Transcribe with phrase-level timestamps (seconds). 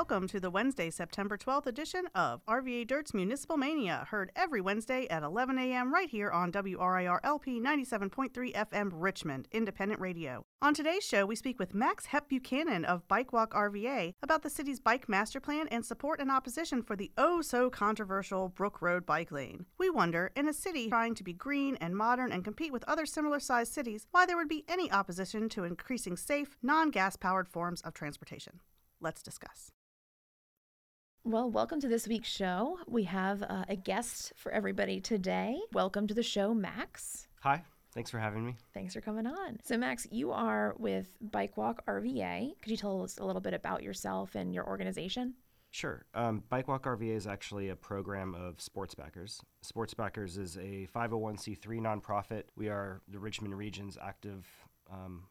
[0.00, 5.06] Welcome to the Wednesday, September 12th edition of RVA Dirt's Municipal Mania, heard every Wednesday
[5.08, 5.92] at 11 a.m.
[5.92, 10.42] right here on WRIR LP 97.3 FM Richmond, independent radio.
[10.62, 14.80] On today's show, we speak with Max Hepp-Buchanan of Bike Walk RVA about the city's
[14.80, 19.30] bike master plan and support and opposition for the oh so controversial Brook Road bike
[19.30, 19.66] lane.
[19.76, 23.04] We wonder, in a city trying to be green and modern and compete with other
[23.04, 27.48] similar sized cities, why there would be any opposition to increasing safe, non gas powered
[27.48, 28.60] forms of transportation.
[29.02, 29.72] Let's discuss.
[31.24, 32.78] Well, welcome to this week's show.
[32.86, 35.60] We have uh, a guest for everybody today.
[35.70, 37.28] Welcome to the show, Max.
[37.42, 37.62] Hi,
[37.94, 38.56] thanks for having me.
[38.72, 39.58] Thanks for coming on.
[39.62, 42.52] So, Max, you are with Bike Walk RVA.
[42.62, 45.34] Could you tell us a little bit about yourself and your organization?
[45.70, 46.06] Sure.
[46.14, 49.42] Um, Bike Walk RVA is actually a program of Sports Backers.
[49.60, 52.44] Sports Backers is a 501c3 nonprofit.
[52.56, 54.46] We are the Richmond Region's active
[54.90, 55.24] um,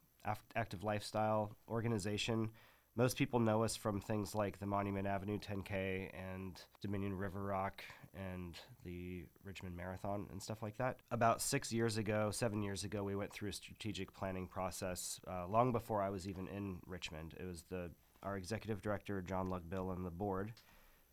[0.56, 2.52] active lifestyle organization
[2.96, 7.84] most people know us from things like the Monument Avenue 10K and Dominion River Rock
[8.14, 10.98] and the Richmond Marathon and stuff like that.
[11.12, 15.48] About six years ago, seven years ago, we went through a strategic planning process uh,
[15.48, 17.36] long before I was even in Richmond.
[17.40, 20.52] It was the our executive director, Jon Lugbill, and the board,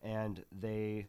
[0.02, 1.06] and they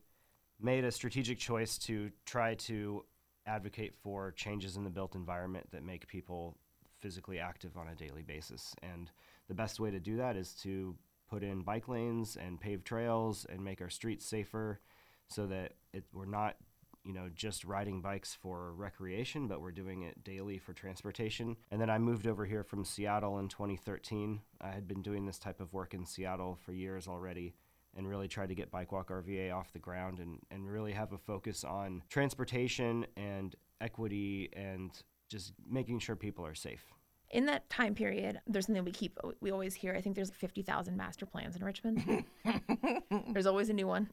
[0.59, 3.03] made a strategic choice to try to
[3.47, 6.55] advocate for changes in the built environment that make people
[6.99, 8.75] physically active on a daily basis.
[8.83, 9.09] And
[9.47, 10.95] the best way to do that is to
[11.29, 14.79] put in bike lanes and pave trails and make our streets safer
[15.27, 16.55] so that it, we're not
[17.03, 21.55] you know just riding bikes for recreation but we're doing it daily for transportation.
[21.71, 25.39] And then i moved over here from seattle in 2013 i had been doing this
[25.39, 27.55] type of work in seattle for years already
[27.95, 31.13] and really tried to get bike walk rva off the ground and, and really have
[31.13, 36.93] a focus on transportation and equity and just making sure people are safe
[37.31, 39.93] in that time period, there's something we keep, we always hear.
[39.93, 42.23] I think there's 50,000 master plans in Richmond.
[43.33, 44.09] there's always a new one.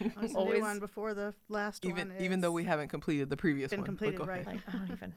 [0.00, 2.16] There's a new one before the last even, one.
[2.20, 3.86] Even though we haven't completed the previous been one.
[3.86, 4.46] completed, right.
[4.46, 5.14] Like, I don't even.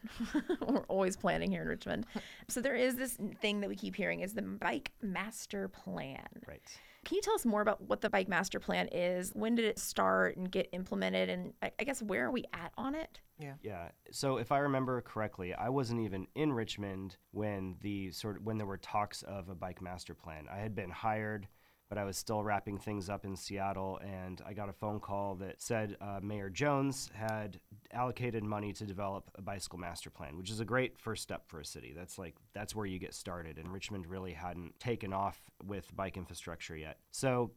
[0.68, 2.06] We're always planning here in Richmond.
[2.50, 6.28] So there is this thing that we keep hearing is the bike master plan.
[6.46, 6.62] Right.
[7.06, 9.32] Can you tell us more about what the bike master plan is?
[9.34, 11.30] When did it start and get implemented?
[11.30, 13.20] And I, I guess where are we at on it?
[13.40, 13.54] Yeah.
[13.62, 13.90] Yeah.
[14.12, 18.58] So if I remember correctly, I wasn't even in Richmond when the sort of when
[18.58, 20.48] there were talks of a bike master plan.
[20.52, 21.48] I had been hired
[21.90, 25.36] but I was still wrapping things up in Seattle, and I got a phone call
[25.36, 27.60] that said uh, Mayor Jones had
[27.92, 31.60] allocated money to develop a bicycle master plan, which is a great first step for
[31.60, 31.94] a city.
[31.96, 36.16] That's like that's where you get started, and Richmond really hadn't taken off with bike
[36.16, 36.98] infrastructure yet.
[37.10, 37.52] So,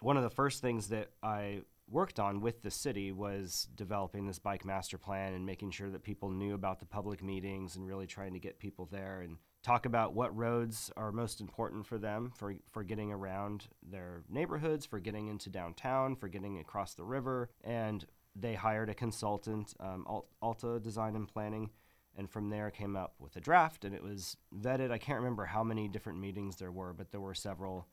[0.00, 1.62] one of the first things that I
[1.94, 6.02] worked on with the city was developing this bike master plan and making sure that
[6.02, 9.86] people knew about the public meetings and really trying to get people there and talk
[9.86, 14.98] about what roads are most important for them for, for getting around their neighborhoods, for
[14.98, 17.48] getting into downtown, for getting across the river.
[17.62, 20.04] And they hired a consultant, um,
[20.42, 21.70] Alta Design and Planning,
[22.16, 24.90] and from there came up with a draft and it was vetted.
[24.90, 27.86] I can't remember how many different meetings there were, but there were several.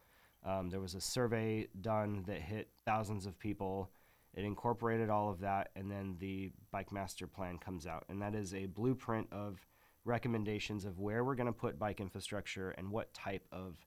[0.46, 3.92] Um, there was a survey done that hit thousands of people.
[4.34, 8.34] It incorporated all of that, and then the bike master plan comes out, and that
[8.34, 9.66] is a blueprint of
[10.06, 13.78] recommendations of where we're going to put bike infrastructure and what type of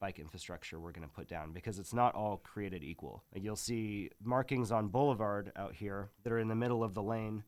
[0.00, 3.24] bike infrastructure we're going to put down because it's not all created equal.
[3.34, 7.42] You'll see markings on Boulevard out here that are in the middle of the lane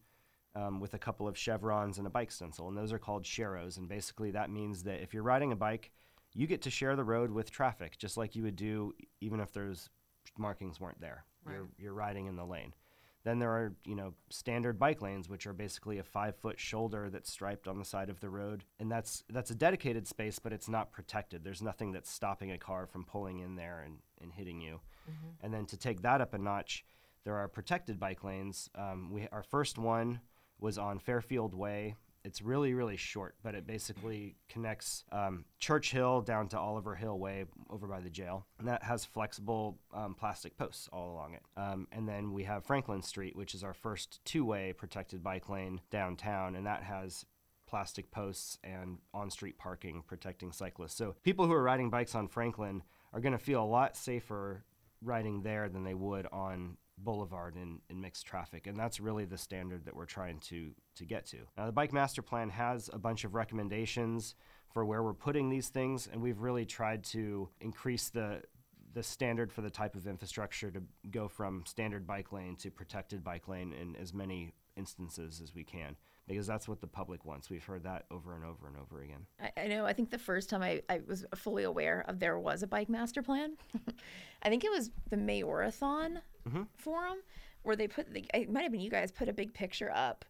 [0.55, 3.77] um, with a couple of chevrons and a bike stencil, and those are called sharrows.
[3.77, 5.91] And basically, that means that if you're riding a bike,
[6.33, 9.51] you get to share the road with traffic, just like you would do even if
[9.51, 9.89] those
[10.37, 11.25] markings weren't there.
[11.43, 11.55] Right.
[11.55, 12.73] You're, you're riding in the lane.
[13.23, 17.09] Then there are, you know, standard bike lanes, which are basically a five foot shoulder
[17.11, 18.63] that's striped on the side of the road.
[18.79, 21.43] And that's that's a dedicated space, but it's not protected.
[21.43, 24.79] There's nothing that's stopping a car from pulling in there and, and hitting you.
[25.09, 25.45] Mm-hmm.
[25.45, 26.83] And then to take that up a notch,
[27.23, 28.71] there are protected bike lanes.
[28.73, 30.21] Um, we our first one
[30.59, 36.21] was on Fairfield Way it's really really short, but it basically connects um, Church Hill
[36.21, 40.57] down to Oliver Hill Way over by the jail, and that has flexible um, plastic
[40.57, 41.41] posts all along it.
[41.57, 45.81] Um, and then we have Franklin Street, which is our first two-way protected bike lane
[45.89, 47.25] downtown, and that has
[47.67, 50.95] plastic posts and on-street parking protecting cyclists.
[50.95, 52.83] So people who are riding bikes on Franklin
[53.13, 54.65] are going to feel a lot safer
[55.01, 58.67] riding there than they would on boulevard in, in mixed traffic.
[58.67, 61.37] And that's really the standard that we're trying to, to get to.
[61.57, 64.35] Now, the Bike Master Plan has a bunch of recommendations
[64.73, 68.41] for where we're putting these things, and we've really tried to increase the
[68.93, 70.81] the standard for the type of infrastructure to
[71.11, 75.63] go from standard bike lane to protected bike lane in as many instances as we
[75.63, 75.95] can
[76.27, 77.49] because that's what the public wants.
[77.49, 79.25] We've heard that over and over and over again.
[79.39, 79.85] I, I know.
[79.85, 82.89] I think the first time I, I was fully aware of there was a bike
[82.89, 83.57] master plan,
[84.43, 86.63] I think it was the Mayorathon Mm-hmm.
[86.77, 87.17] forum
[87.63, 90.25] where they put, the, it might have been you guys put a big picture up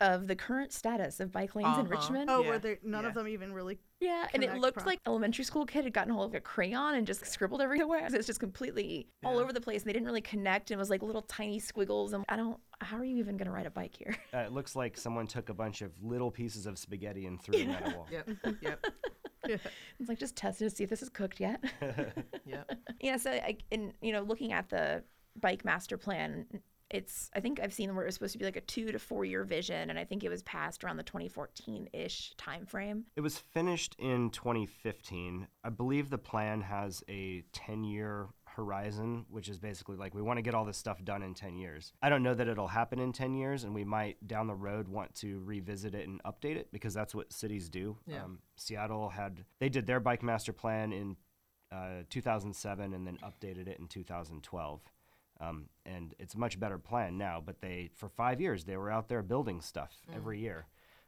[0.00, 1.90] of the current status of bike lanes in Uh-huh.
[2.00, 2.30] Richmond.
[2.30, 3.78] Oh, Yeah, were there none of them even really?
[4.00, 6.40] Yeah, and it connect looked pro- like elementary school kid had gotten hold of a
[6.40, 8.08] crayon and just scribbled everywhere.
[8.10, 9.82] It's just completely all over the place.
[9.82, 12.14] And They didn't really connect, and it was like little tiny squiggles.
[12.14, 12.58] And I don't.
[12.80, 14.16] How are you even going to ride a bike here?
[14.32, 17.58] Uh, it looks like someone took a bunch of little pieces of spaghetti and threw
[17.58, 18.06] them at a wall.
[18.10, 18.28] Yep.
[18.62, 18.86] Yep.
[19.98, 21.62] It's like just testing to see if this is cooked yet.
[22.46, 22.70] Yep.
[23.00, 23.16] yeah.
[23.16, 25.02] So, I, in you know, looking at the
[25.40, 26.46] bike master plan,
[26.90, 28.98] it's I think I've seen where it was supposed to be like a two to
[28.98, 33.04] four year vision, and I think it was passed around the 2014 ish time frame.
[33.16, 35.46] It was finished in 2015.
[35.62, 40.38] I believe the plan has a 10 year horizon, which is basically like we want
[40.38, 41.92] to get all this stuff done in 10 years.
[42.02, 44.88] I don't know that it'll happen in 10 years, and we might down the road
[44.88, 47.96] want to revisit it and update it because that's what cities do.
[48.06, 48.24] Yeah.
[48.24, 51.16] Um, Seattle had, they did their bike master plan in
[51.72, 54.80] uh, 2007 and then updated it in 2012.
[55.40, 58.90] Um, and it's a much better plan now, but they, for five years, they were
[58.90, 60.66] out there building stuff every year.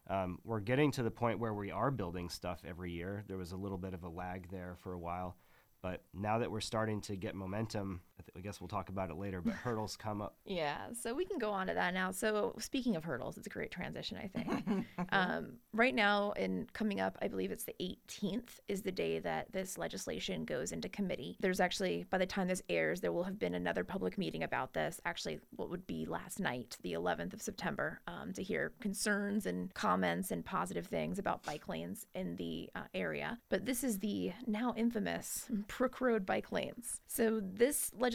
[0.08, 3.25] Um, we're getting to the point where we are building stuff every year.
[3.29, 5.37] There was a little bit of a lag there for a while,
[5.82, 9.10] but now that we're starting to get momentum, I, th- I guess we'll talk about
[9.10, 9.40] it later.
[9.40, 10.36] But hurdles come up.
[10.52, 12.10] Yeah, so we can go on to that now.
[12.10, 14.86] So speaking of hurdles, it's a great transition, I think.
[15.10, 19.50] um, right now, and coming up, I believe it's the 18th is the day that
[19.52, 21.38] this legislation goes into committee.
[21.40, 24.74] There's actually, by the time this airs, there will have been another public meeting about
[24.74, 25.00] this.
[25.06, 29.72] Actually, what would be last night, the 11th of September, um, to hear concerns and
[29.72, 33.38] comments and positive things about bike lanes in the uh, area.
[33.48, 35.46] But this is the now infamous
[35.78, 37.00] Brook Road bike lanes.
[37.06, 38.12] So this legislation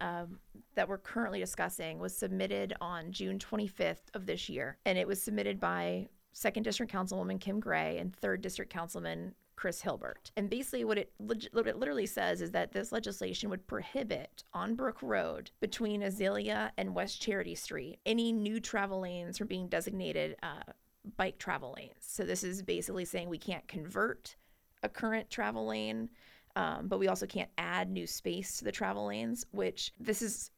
[0.00, 0.38] um,
[0.74, 5.22] that we're currently discussing was submitted on June 25th of this year, and it was
[5.22, 10.30] submitted by Second District Councilwoman Kim Gray and Third District Councilman Chris Hilbert.
[10.38, 14.74] And basically, what it, what it literally says is that this legislation would prohibit on
[14.74, 20.36] Brook Road between Azalea and West Charity Street any new travel lanes from being designated
[20.42, 20.72] uh,
[21.16, 21.96] bike travel lanes.
[22.00, 24.36] So this is basically saying we can't convert
[24.82, 26.08] a current travel lane,
[26.56, 30.50] um, but we also can't add new space to the travel lanes, which this is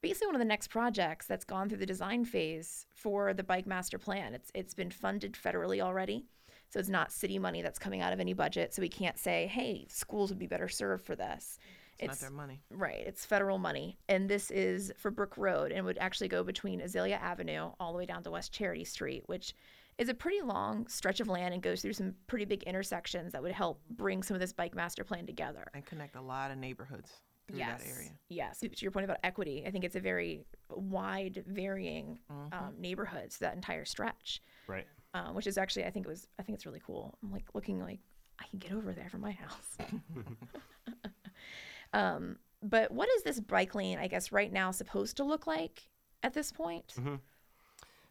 [0.00, 3.66] basically one of the next projects that's gone through the design phase for the bike
[3.66, 4.34] master plan.
[4.34, 6.26] It's it's been funded federally already.
[6.70, 8.74] So it's not city money that's coming out of any budget.
[8.74, 11.58] So we can't say, hey, schools would be better served for this.
[11.98, 12.62] It's, not their money.
[12.70, 13.02] Right.
[13.06, 13.98] It's federal money.
[14.08, 17.98] And this is for Brook Road and would actually go between Azalea Avenue all the
[17.98, 19.54] way down to West Charity Street, which
[19.98, 23.42] is a pretty long stretch of land and goes through some pretty big intersections that
[23.42, 25.64] would help bring some of this bike master plan together.
[25.74, 27.12] And connect a lot of neighborhoods
[27.48, 27.82] through yes.
[27.82, 28.10] that area.
[28.28, 28.60] Yes.
[28.60, 33.54] To your point about equity, I think it's a very wide, varying um, neighborhoods, that
[33.54, 34.86] entire stretch, Right.
[35.14, 37.18] um, which is actually, I think it was, I think it's really cool.
[37.22, 37.98] I'm like looking like
[38.40, 39.78] I can get over there from my house.
[41.92, 45.88] um, but what is this bike lane, I guess, right now supposed to look like
[46.22, 46.94] at this point?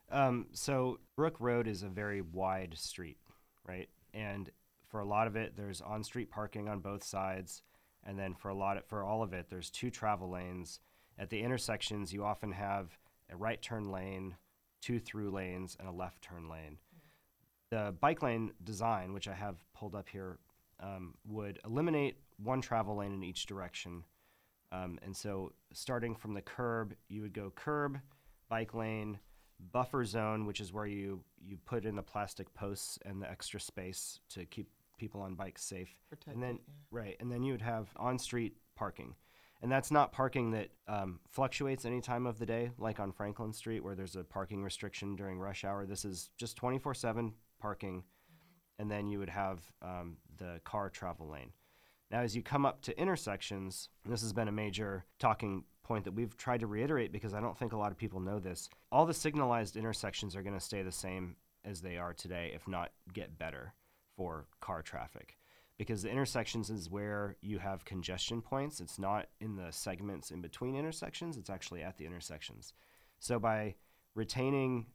[0.09, 3.17] Um, so Brook Road is a very wide street,
[3.67, 3.89] right?
[4.13, 4.49] And
[4.87, 7.61] for a lot of it, there's on-street parking on both sides,
[8.05, 10.79] and then for a lot of, for all of it, there's two travel lanes.
[11.19, 12.97] At the intersections, you often have
[13.29, 14.35] a right turn lane,
[14.81, 16.77] two through lanes, and a left turn lane.
[17.69, 20.37] The bike lane design, which I have pulled up here,
[20.79, 24.03] um, would eliminate one travel lane in each direction.
[24.71, 27.99] Um, and so, starting from the curb, you would go curb,
[28.47, 29.19] bike lane,
[29.59, 33.59] buffer zone, which is where you you put in the plastic posts and the extra
[33.59, 35.95] space to keep people on bikes safe.
[36.27, 39.15] and then Protected, right, and then you would have on-street parking,
[39.61, 43.53] and that's not parking that um, fluctuates any time of the day, like on Franklin
[43.53, 45.85] Street where there's a parking restriction during rush hour.
[45.85, 48.03] This is just 24/7 parking,
[48.79, 51.51] and then you would have um, the car travel lane.
[52.09, 56.13] Now, as you come up to intersections, this has been a major talking point that
[56.13, 58.69] we've tried to reiterate because I don't think a lot of people know this.
[58.91, 61.35] All the signalized intersections are going to stay the same
[61.65, 63.73] as they are today, if not get better
[64.15, 65.37] for car traffic.
[65.77, 68.79] Because the intersections is where you have congestion points.
[68.79, 72.73] It's not in the segments in between intersections, it's actually at the intersections.
[73.19, 73.75] So by
[74.15, 74.87] retaining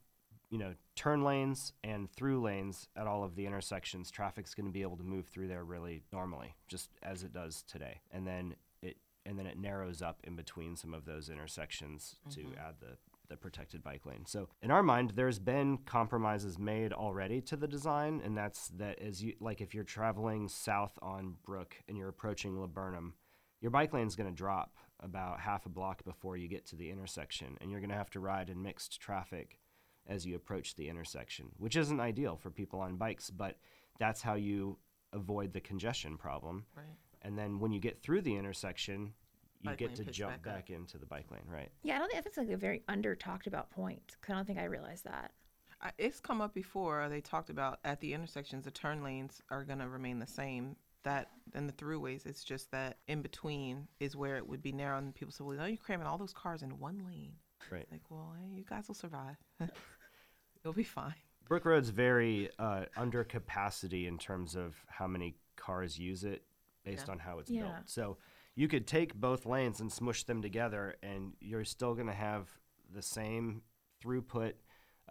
[0.53, 4.73] you know, turn lanes and through lanes at all of the intersections, traffic's going to
[4.73, 8.03] be able to move through there really normally, just as it does today.
[8.13, 12.41] And then it and then it narrows up in between some of those intersections to
[12.41, 12.59] mm-hmm.
[12.59, 12.99] add the
[13.31, 14.27] the protected bike lane.
[14.27, 19.01] So in our mind, there's been compromises made already to the design, and that's that
[19.01, 23.15] as you like if you're traveling south on Brook and you're approaching Laburnum,
[23.63, 26.91] your bike lane's going to drop about half a block before you get to the
[26.91, 29.59] intersection, and you're going to have to ride in mixed traffic
[30.07, 33.57] as you approach the intersection, which isn't ideal for people on bikes, but
[33.99, 34.79] that's how you
[35.13, 36.65] avoid the congestion problem.
[36.77, 36.87] Right.
[37.23, 39.13] And then when you get through the intersection,
[39.61, 41.71] you Bike get to jump back back into the bike lane, right?
[41.85, 44.17] Yeah, I don't think that's like a very under talked about point.
[44.21, 45.33] 'cause I don't think I realized that.
[45.81, 47.09] I, it's come up before.
[47.09, 50.77] They talked about at the intersections, the turn lanes are going to remain the same.
[51.05, 54.99] That and the throughways, it's just that in between is where it would be narrow,
[54.99, 57.35] and people say, "Well, no, you're cramming all those cars in one lane."
[57.71, 57.87] Right.
[57.91, 59.37] Like, well, hey, you guys will survive.
[60.65, 61.15] You'll be fine.
[61.47, 66.45] Brook Road's very uh, under capacity in terms of how many cars use it
[66.85, 67.13] based Yeah.
[67.13, 67.63] on how it's Yeah.
[67.63, 67.75] built.
[67.89, 68.19] So
[68.55, 72.49] you could take both lanes and smush them together, and you're still going to have
[72.93, 73.63] the same
[74.03, 74.53] throughput.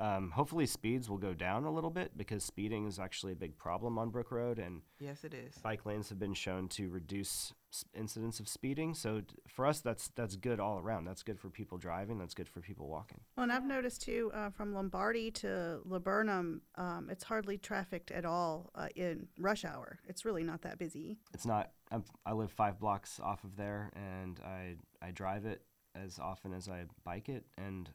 [0.01, 3.55] Um, hopefully, speeds will go down a little bit because speeding is actually a big
[3.55, 5.55] problem on Brook Road, and Yes, it is.
[5.59, 8.95] bike lanes have been shown to reduce s- incidents of speeding.
[8.95, 11.05] So d- for us, that's that's good all around.
[11.05, 12.17] That's good for people driving.
[12.17, 13.19] That's good for people walking.
[13.37, 18.25] Well, and I've noticed too, uh, from Lombardy to Laburnum, um, it's hardly trafficked at
[18.25, 19.99] all uh, in rush hour.
[20.07, 21.19] It's really not that busy.
[21.33, 25.61] it's not I'm, i live five blocks off of there and i i drive it
[25.93, 27.89] as often as i bike it and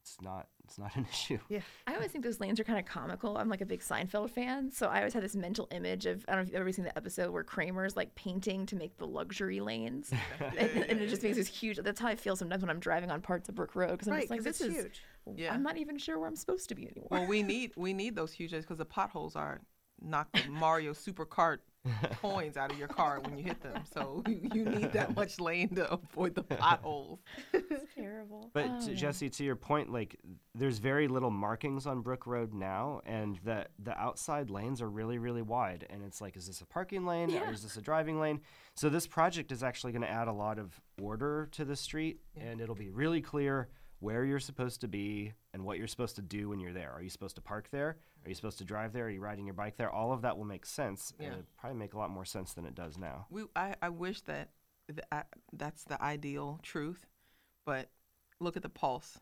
[0.00, 1.60] it's not it's not an issue Yeah.
[1.86, 3.38] I always think those lanes are kind of comical.
[3.38, 6.32] I'm like a big Seinfeld fan, so I always had this mental image of I
[6.32, 9.06] don't know if you've ever seen the episode where Kramer's like painting to make the
[9.06, 10.12] luxury lanes,
[10.58, 11.78] and, and it just makes this huge.
[11.78, 14.14] That's how I feel sometimes when I'm driving on parts of Brook Road because I'm
[14.14, 14.74] Right, just like, this is.
[14.74, 15.02] huge.
[15.34, 15.52] Yeah.
[15.54, 17.08] I'm not even sure where I'm supposed to be anymore.
[17.10, 19.60] Well, we need we need those huge because the potholes are
[20.00, 21.58] not the Mario Super Kart
[22.20, 23.82] coins out of your car when you hit them.
[23.92, 27.20] So you, you need that much lane to avoid the potholes.
[27.52, 28.50] it's terrible.
[28.52, 28.96] but Oh, to, man.
[28.96, 30.16] jesse to your point like
[30.54, 35.18] there's very little markings on brook road now and the the outside lanes are really
[35.18, 37.48] really wide and it's like is this a parking lane Yeah.
[37.48, 38.40] or is this a driving lane
[38.74, 42.20] so this project is actually going to add a lot of order to the street
[42.36, 42.44] Yeah.
[42.44, 43.68] and it'll be really clear
[44.00, 46.92] where you're supposed to be and what you're supposed to do when you're there.
[46.92, 47.96] Are you supposed to park there?
[48.24, 49.06] Are you supposed to drive there?
[49.06, 49.90] Are you riding your bike there?
[49.90, 51.26] All of that will make sense, Yeah.
[51.26, 53.26] and it'll probably make a lot more sense than it does now.
[53.30, 54.50] We I, I wish that
[54.88, 55.22] th- I,
[55.52, 57.06] that's the ideal truth,
[57.64, 57.88] but
[58.40, 59.18] look at the pulse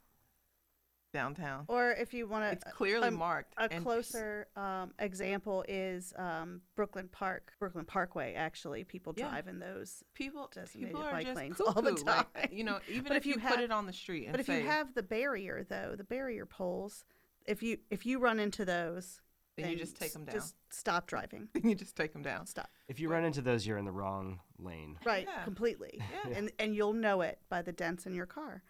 [1.14, 1.64] downtown.
[1.68, 3.54] Or if you want to, It's clearly um, marked.
[3.56, 8.34] a closer um, example is um, Brooklyn Park, Brooklyn Parkway.
[8.34, 9.30] Actually, people Yeah.
[9.30, 10.02] drive in those.
[10.12, 12.26] people designated people are bike just lanes all the Like, time.
[12.52, 14.46] you know, even if, if you, you put it on the street and But if
[14.46, 17.04] say, you have the barrier, though, the barrier poles,
[17.46, 19.20] if you if you run into those,
[19.56, 20.34] then you just take them down.
[20.34, 21.48] Just stop driving.
[21.62, 22.44] you just take them down.
[22.46, 22.68] Stop.
[22.88, 24.98] If you run into those, you're in the wrong lane.
[25.04, 25.44] Right, Yeah.
[25.44, 26.00] completely.
[26.26, 26.36] Yeah.
[26.38, 28.62] And and you'll know it by the dents in your car.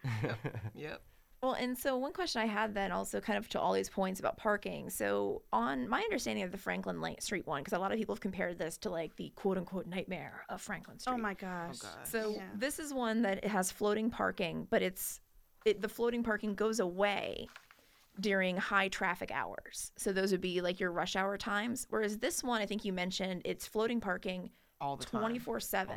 [0.75, 1.01] Yep.
[1.41, 4.19] Well, and so one question I had then also kind of to all these points
[4.19, 4.89] about parking.
[4.89, 8.15] So, on my understanding of the Franklin Lane Street one, because a lot of people
[8.15, 11.13] have compared this to like the quote unquote nightmare of Franklin oh Street.
[11.13, 11.75] Oh my gosh.
[11.83, 12.09] Oh gosh.
[12.09, 12.43] So, yeah.
[12.55, 15.19] this is one that it has floating parking, but it's
[15.65, 17.47] it, the floating parking goes away
[18.19, 19.91] during high traffic hours.
[19.97, 21.85] So, those would be like your rush hour times.
[21.89, 24.49] Whereas this one, I think you mentioned it's floating parking
[24.81, 25.95] all the 24 7.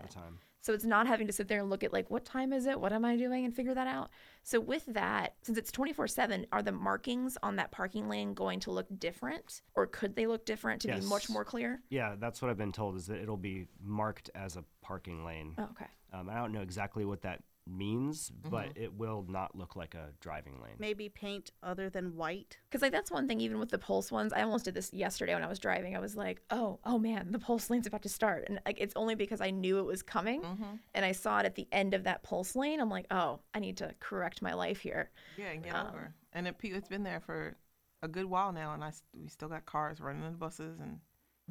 [0.60, 2.80] So it's not having to sit there and look at like what time is it?
[2.80, 4.10] What am I doing and figure that out.
[4.42, 8.70] So with that, since it's 24/7, are the markings on that parking lane going to
[8.70, 11.80] look different or could they look different to be much more clear?
[11.90, 15.54] Yeah, that's what I've been told is that it'll be marked as a parking lane.
[15.58, 15.86] Oh, okay.
[16.12, 18.82] Um, I don't know exactly what that means, but Mm-hmm.
[18.82, 20.74] it will not look like a driving lane.
[20.78, 22.56] Maybe paint other than white.
[22.68, 25.34] Because like that's one thing, even with the pulse ones, I almost did this yesterday
[25.34, 25.94] when I was driving.
[25.94, 28.94] I was like, oh, oh man, the pulse lane's about to start, and like it's
[28.96, 30.74] only because I knew it was coming, Mm-hmm.
[30.94, 32.80] and I saw it at the end of that pulse lane.
[32.80, 35.10] I'm like, oh, I need to correct my life here.
[35.36, 36.14] Yeah, and get Um, over.
[36.32, 37.56] And it, it's been there for
[38.02, 40.78] a good while now, and I s- we still got cars running in the buses
[40.80, 41.00] and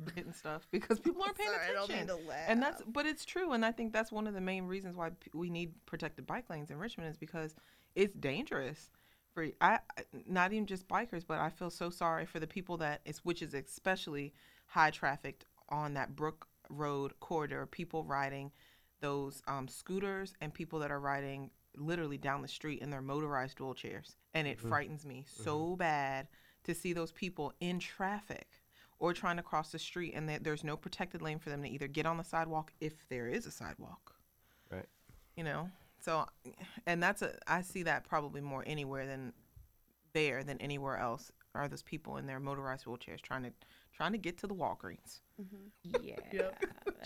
[0.16, 2.08] hitting stuff because people aren't paying Sorry, I don't attention.
[2.08, 2.46] mean to laugh.
[2.48, 5.12] and that's but it's true, and I think that's one of the main reasons why
[5.34, 7.56] we need protected bike lanes in Richmond is because
[7.96, 8.90] it's dangerous
[9.34, 12.78] for I I- not even just bikers, but I feel so sorry for the people
[12.78, 14.34] that it's which is especially
[14.68, 17.66] high trafficked on that Brook Road corridor.
[17.66, 18.52] People riding
[19.00, 23.60] those um, scooters and people that are riding literally down the street in their motorized
[23.60, 26.28] wheelchairs, and it frightens me so bad
[26.64, 28.48] to see those people in traffic
[29.00, 31.70] or trying to cross the street and that there's no protected lane for them to
[31.70, 34.14] either get on the sidewalk if there is a sidewalk.
[34.72, 34.86] Right.
[35.36, 35.70] you know?
[36.00, 36.26] So
[36.86, 39.34] and that's a i see that probably more anywhere than
[40.14, 43.52] there than anywhere else are those people in their motorized wheelchairs trying to
[43.94, 45.22] trying to get to the walgreens.
[45.42, 46.04] Mm-hmm.
[46.34, 46.52] Yeah.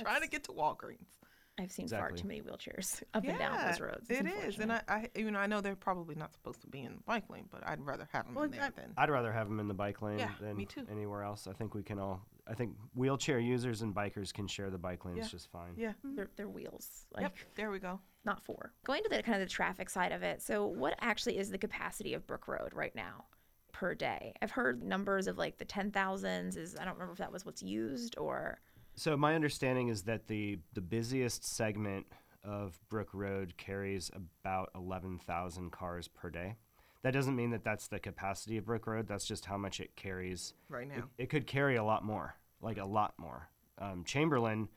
[0.01, 1.17] trying to get to walgreens
[1.59, 4.09] I've seen far too many wheelchairs up and down those roads.
[4.09, 4.71] It's it is and.
[4.71, 7.29] I, I you know i know they're probably not supposed to be in the bike
[7.29, 9.59] lane but i'd rather have them Well, in there I- than I'd rather have them
[9.59, 10.85] in the bike lane Yeah, than me too.
[10.89, 11.47] anywhere else.
[11.47, 12.21] I think we can all.
[12.47, 15.27] I think wheelchair users and bikers can share the bike lanes Yeah.
[15.27, 15.73] just fine.
[15.77, 16.15] yeah mm-hmm.
[16.15, 17.05] They're, they're wheels.
[17.13, 18.71] Like, yep there we go not four.
[18.85, 20.43] Going to the kind of the traffic side of it.
[20.43, 23.25] So, what actually is the capacity of Brook Road right now?
[23.73, 24.33] per day.
[24.41, 27.63] I've heard numbers of like the 10,000s is I don't remember if that was what's
[27.63, 28.59] used or
[28.95, 32.05] So my understanding is that the the busiest segment
[32.43, 36.55] of Brook Road carries about 11,000 cars per day.
[37.03, 39.07] That doesn't mean that that's the capacity of Brook Road.
[39.07, 40.53] That's just how much it carries.
[40.69, 41.09] right now.
[41.17, 43.49] it could carry a lot more, like a lot more.
[43.79, 44.67] Um, Chamberlayne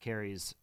[0.00, 0.54] carries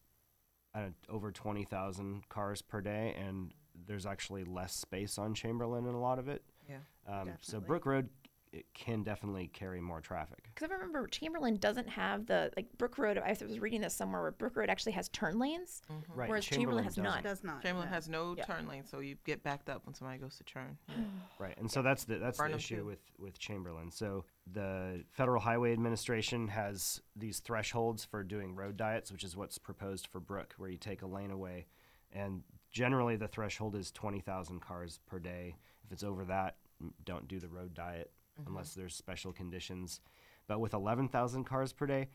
[0.73, 3.53] uh, over 20,000 cars per day, and
[3.87, 6.43] there's actually less space on Chamberlayne in a lot of it.
[6.69, 6.77] Yeah.
[7.07, 8.09] Um, so Brook Road
[8.55, 10.49] it can definitely carry more traffic.
[10.55, 13.17] because I remember Chamberlayne doesn't have the like Brook Road.
[13.17, 16.17] I was reading this somewhere where Brook Road actually has turn lanes, mm-hmm.
[16.19, 16.29] Right.
[16.29, 17.03] whereas Chamberlayne has doesn't.
[17.03, 17.23] none.
[17.23, 17.61] Does not.
[17.61, 17.91] Chamberlayne no.
[17.91, 18.45] has no Yeah.
[18.45, 20.77] turn lane, so you get backed up when somebody goes to turn.
[20.87, 20.95] Yeah.
[21.37, 22.85] Right, and so that's the that's Burnham the issue too.
[22.85, 23.91] with with Chamberlayne.
[23.91, 29.57] So the Federal Highway Administration has these thresholds for doing road diets, which is what's
[29.57, 31.65] proposed for Brook, where you take a lane away,
[32.13, 35.57] and generally the threshold is twenty thousand cars per day.
[35.83, 36.55] If it's over that,
[37.03, 38.49] don't do the road diet Mm-hmm.
[38.49, 39.99] unless there's special conditions.
[40.47, 42.09] But with eleven thousand cars per day,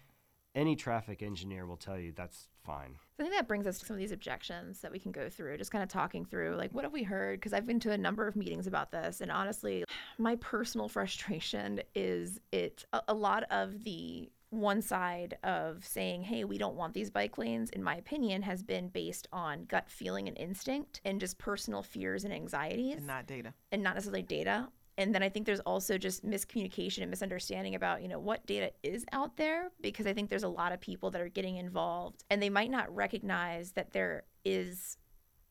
[0.55, 2.97] any traffic engineer will tell you that's fine.
[3.17, 5.29] So I think that brings us to some of these objections that we can go
[5.29, 7.39] through, just kind of talking through like what have we heard?
[7.41, 9.85] Because I've been to a number of meetings about this, and honestly,
[10.19, 16.43] my personal frustration is it a, a lot of the one side of saying, hey,
[16.43, 20.27] we don't want these bike lanes, in my opinion, has been based on gut feeling
[20.27, 23.55] and instinct and just personal fears and anxieties And not data.
[23.71, 24.67] and not necessarily data.
[25.01, 28.71] And then I think there's also just miscommunication and misunderstanding about, you know, what data
[28.83, 32.23] is out there because I think there's a lot of people that are getting involved
[32.29, 34.99] and they might not recognize that there is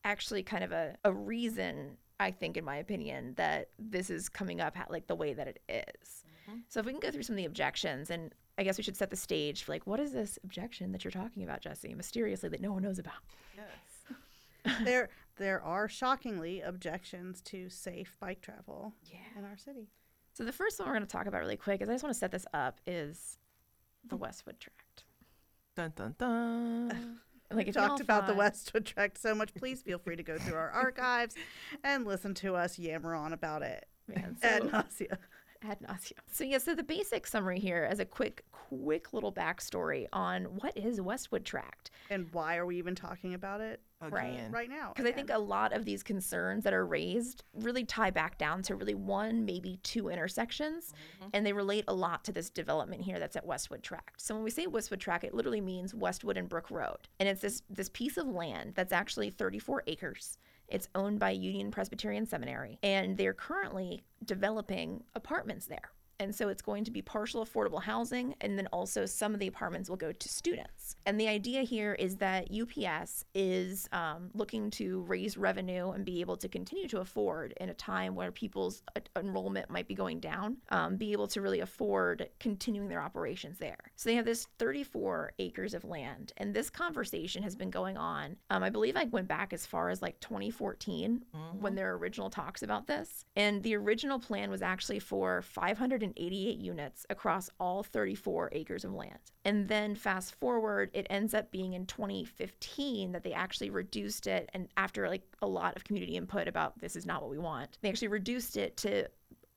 [0.04, 4.60] actually kind of a, a reason, I think, in my opinion, that this is coming
[4.60, 6.24] up like the way that it is.
[6.48, 6.58] Mm-hmm.
[6.68, 8.96] So if we can go through some of the objections and I guess we should
[8.96, 12.50] set the stage for like, what is this objection that you're talking about, Jesse, mysteriously
[12.50, 13.14] that no one knows about?
[13.56, 14.76] Yes.
[14.84, 19.18] there there are shockingly objections to safe bike travel Yeah.
[19.38, 19.88] in our city.
[20.34, 22.14] So the first one we're going to talk about really quick is I just want
[22.14, 23.38] to set this up is
[24.06, 25.04] the Westwood Tract.
[25.76, 27.20] Dun dun dun.
[27.52, 29.52] Like We talked about the Westwood Tract so much.
[29.54, 31.34] Please feel free to go through our archives
[31.82, 33.86] and listen to us yammer on about it.
[34.06, 35.06] Man, Ad so,
[35.68, 36.12] ad nauseum.
[36.30, 40.76] So yeah, so the basic summary here as a quick, quick little backstory on what
[40.76, 41.90] is Westwood Tract.
[42.08, 43.80] And why are we even talking about it Right.
[44.00, 44.50] Again.
[44.50, 44.92] right now?
[44.94, 48.62] Because I think a lot of these concerns that are raised really tie back down
[48.62, 51.30] to really one, maybe two intersections, mm-hmm.
[51.34, 54.20] and they relate a lot to this development here that's at Westwood Tract.
[54.20, 57.42] So when we say Westwood Tract, it literally means Westwood and Brook Road, and it's
[57.42, 60.38] this this piece of land that's actually 34 acres.
[60.68, 65.90] It's owned by Union Presbyterian Seminary, and they're currently developing apartments there.
[66.20, 69.46] And so it's going to be partial affordable housing, and then also some of the
[69.46, 70.96] apartments will go to students.
[71.06, 76.20] And the idea here is that UPS is um, looking to raise revenue and be
[76.20, 78.82] able to continue to afford in a time where people's
[79.16, 83.78] enrollment might be going down, um, be able to really afford continuing their operations there.
[83.96, 88.36] So they have this 34 acres of land, and this conversation has been going on.
[88.50, 91.24] Um, I believe I went back as far as like 2014
[91.58, 93.24] when there were original talks about this.
[93.36, 95.40] And the original plan was actually for
[96.10, 99.18] 588 units across all 34 acres of land.
[99.44, 104.50] And then fast forward, it ends up being in 2015 that they actually reduced it.
[104.52, 107.78] And after like a lot of community input about this is not what we want,
[107.80, 109.08] they actually reduced it to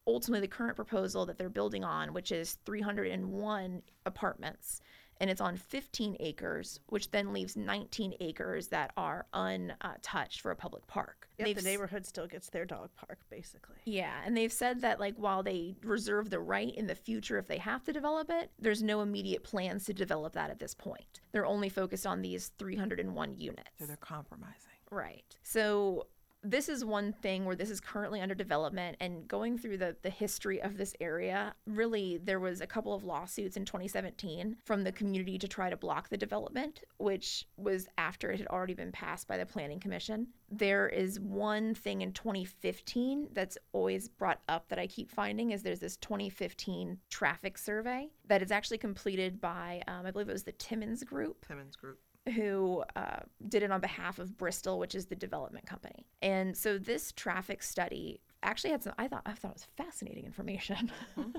[0.05, 4.81] ultimately the current proposal that they're building on, which is 301 apartments.
[5.19, 10.55] And it's on 15 acres, which then leaves 19 acres that are untouched for a
[10.55, 11.27] public park.
[11.37, 13.75] They've the neighborhood still gets their dog park, basically.
[13.85, 17.47] yeah, and they've said that like while they reserve the right in the future if
[17.47, 21.21] they have to develop it, there's no immediate plans to develop that at this point.
[21.31, 23.69] They're only focused on these 301 units.
[23.79, 24.57] So they're compromising.
[24.91, 25.23] Right.
[25.43, 26.07] So
[26.43, 30.09] this is one thing where this is currently under development and going through the, the
[30.09, 34.91] history of this area really there was a couple of lawsuits in 2017 from the
[34.91, 39.27] community to try to block the development which was after it had already been passed
[39.27, 44.79] by the planning commission there is one thing in 2015 that's always brought up that
[44.79, 50.05] i keep finding is there's this 2015 traffic survey that is actually completed by um,
[50.05, 51.99] i believe it was the timmons group Timmons Group.
[52.35, 56.05] Who uh, did it on behalf of Bristol, which is the development company.
[56.21, 58.93] And so this traffic study actually had some.
[58.97, 60.91] I thought I thought it was fascinating information.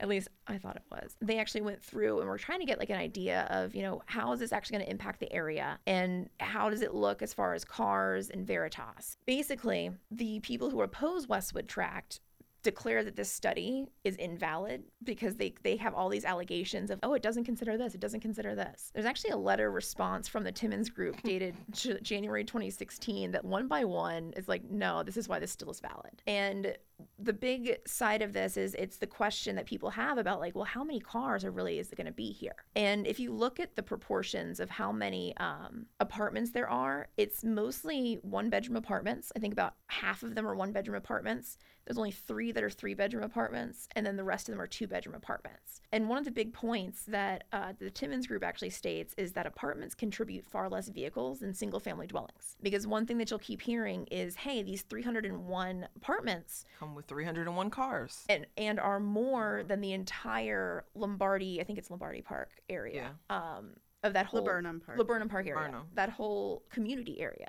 [0.00, 1.16] At least I thought it was.
[1.20, 4.02] They actually went through and were trying to get like an idea of, you know,
[4.06, 7.34] how is this actually going to impact the area and how does it look as
[7.34, 9.18] far as cars and Veritas.
[9.26, 12.20] Basically, the people who oppose Westwood Tract
[12.62, 17.14] declare that this study is invalid because they they have all these allegations of oh
[17.14, 18.90] it doesn't consider this it doesn't consider this.
[18.94, 23.68] There's actually a letter response from the timmons group dated J- january 2016 that one
[23.68, 26.22] by one is like no this is why this still is valid.
[26.26, 26.76] And
[27.20, 30.64] the big side of this is it's the question that people have about like well
[30.64, 32.64] how many cars are really is it going to be here?
[32.74, 37.44] And if you look at the proportions of how many um, apartments there are it's
[37.44, 39.30] mostly one bedroom apartments.
[39.36, 41.56] I think about half of them are one bedroom apartments
[41.88, 44.66] there's only three that are three bedroom apartments and then the rest of them are
[44.66, 48.68] two bedroom apartments and one of the big points that uh, the timmons group actually
[48.68, 53.16] states is that apartments contribute far less vehicles than single family dwellings because one thing
[53.16, 58.24] that you'll keep hearing is hey these 301 apartments Come with 301 cars.
[58.28, 63.12] and and are more than the entire Lombardy, I think it's Lombardy Park area.
[63.30, 63.70] Um
[64.04, 64.98] of that whole Laburnum Park.
[64.98, 65.60] Laburnum Park area.
[65.60, 65.86] Laburnum.
[65.94, 67.48] That whole community area.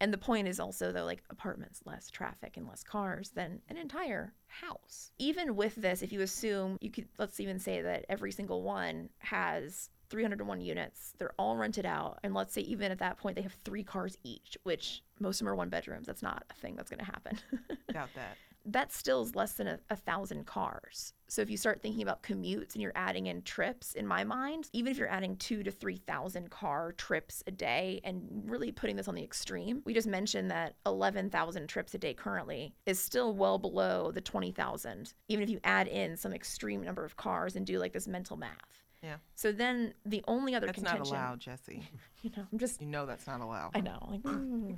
[0.00, 3.76] And the point is also though like apartments, less traffic and less cars than an
[3.76, 5.10] entire house.
[5.18, 9.08] Even with this, if you assume you could let's even say that every single one
[9.18, 11.14] has 301 units.
[11.18, 12.18] They're all rented out.
[12.22, 15.44] And let's say even at that point they have three cars each, which most of
[15.44, 16.06] them are one bedrooms.
[16.06, 17.38] That's not a thing that's going to happen.
[17.92, 18.36] Doubt that.
[18.66, 21.12] That still is less than a, a thousand cars.
[21.28, 24.68] So if you start thinking about commutes and you're adding in trips, in my mind,
[24.72, 28.96] even if you're adding two to three thousand car trips a day and really putting
[28.96, 32.98] this on the extreme, we just mentioned that eleven thousand trips a day currently is
[33.00, 37.16] still well below the twenty thousand, even if you add in some extreme number of
[37.16, 38.85] cars and do like this mental math.
[39.06, 39.16] Yeah.
[39.36, 41.88] So then the only other That's not allowed, Jesse.
[42.22, 43.70] you know, I'm just, You know that's not allowed.
[43.74, 44.76] I know, like, mm,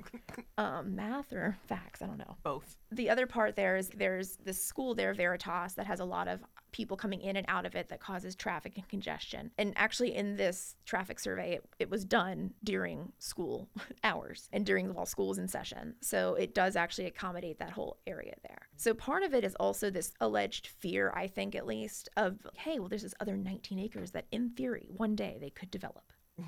[0.59, 2.77] um, math or facts, I don't know Both.
[2.91, 6.41] the other part there is there's this school there, Veritas, that has a lot of
[6.71, 9.49] people coming in and out of it that causes traffic and congestion.
[9.57, 13.67] And actually, in this traffic survey, it, it was done during school
[14.03, 15.95] hours and during while school was in session.
[16.01, 18.69] So it does actually accommodate that whole area there.
[18.77, 22.79] So part of it is also this alleged fear, I think at least, of hey,
[22.79, 26.13] well, there's this other 19 acres that in theory one day they could develop.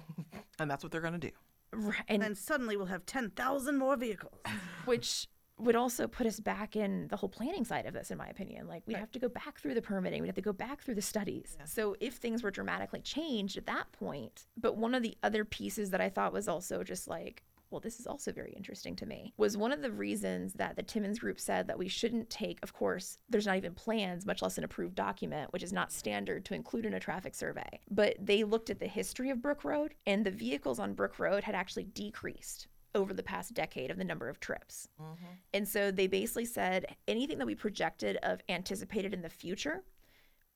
[0.59, 1.31] And that's what they're going to do.
[1.73, 2.03] Right.
[2.07, 4.41] And then suddenly we'll have 10,000 more vehicles.
[4.85, 8.27] which would also put us back in the whole planning side of this in my
[8.27, 10.81] opinion like we have to go back through the permitting we have to go back
[10.81, 15.03] through the studies so if things were dramatically changed at that point but one of
[15.03, 18.51] the other pieces that i thought was also just like well, this is also very
[18.51, 21.87] interesting to me, was one of the reasons that the Timmons group said that we
[21.87, 25.71] shouldn't take, of course, there's not even plans, much less an approved document, which is
[25.71, 27.79] not standard to include in a traffic survey.
[27.89, 31.43] But they looked at the history of Brook Road, and the vehicles on Brook Road
[31.43, 34.89] had actually decreased over the past decade of the number of trips.
[35.01, 35.25] Mm-hmm.
[35.53, 39.83] And so they basically said anything that we projected of anticipated in the future,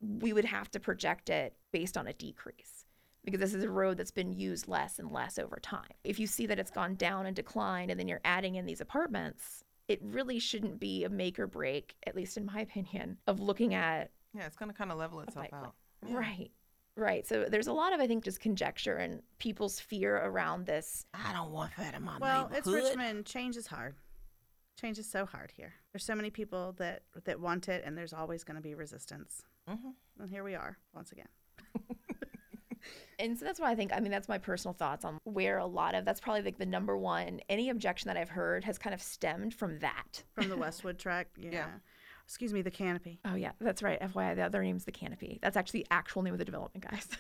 [0.02, 2.85] we would have to project it based on a decrease
[3.26, 5.90] because this is a road that's been used less and less over time.
[6.04, 8.80] If you see that it's gone down and declined and then you're adding in these
[8.82, 13.40] apartments, it really shouldn't be a make or break, at least in my opinion, of
[13.40, 15.74] looking at Yeah, it's going to kind of level itself bike out.
[16.08, 16.16] Yeah.
[16.18, 16.52] right.
[16.98, 17.28] Right.
[17.28, 21.06] So there's a lot of I think just conjecture and people's fear around this.
[21.14, 22.68] I don't want that in my Well, it's.
[22.68, 23.26] Richmond.
[23.26, 23.96] Change is hard.
[24.80, 25.74] Change is so hard here.
[25.92, 29.42] There's so many people that that want it, and there's always going to be resistance.
[29.70, 29.94] Mhm.
[30.20, 31.28] And here we are once again.
[33.20, 35.66] And so that's why I think, I mean, that's my personal thoughts on where a
[35.66, 37.40] lot of that's probably like the number one.
[37.48, 40.24] Any objection that I've heard has kind of stemmed from that.
[40.34, 41.68] From the Westwood tract, yeah.
[42.26, 43.20] Excuse me, the canopy.
[43.24, 44.02] Oh, yeah, that's right.
[44.02, 45.38] FYI, the other name's the Canopy.
[45.44, 47.08] That's actually the actual name of the development, guys.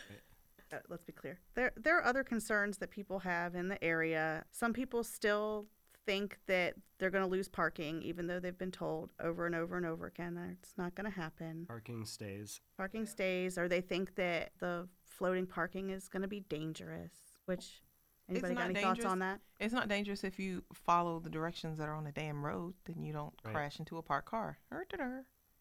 [0.74, 1.38] Uh, let's be clear.
[1.54, 4.44] There, there are other concerns that people have in the area.
[4.52, 5.68] Some people still
[6.06, 9.78] think that they're going to lose parking, even though they've been told over and over
[9.78, 11.66] and over again that it's not going to happen.
[11.68, 12.62] Parking stays.
[12.78, 17.12] Parking stays, or they think that the floating parking is going to be dangerous.
[17.46, 17.82] Which
[18.30, 19.40] anybody got not any thoughts on that?
[19.60, 23.04] It's not dangerous if you follow the directions that are on the damn road, then
[23.04, 23.54] you don't Right.
[23.54, 24.58] crash into a parked car.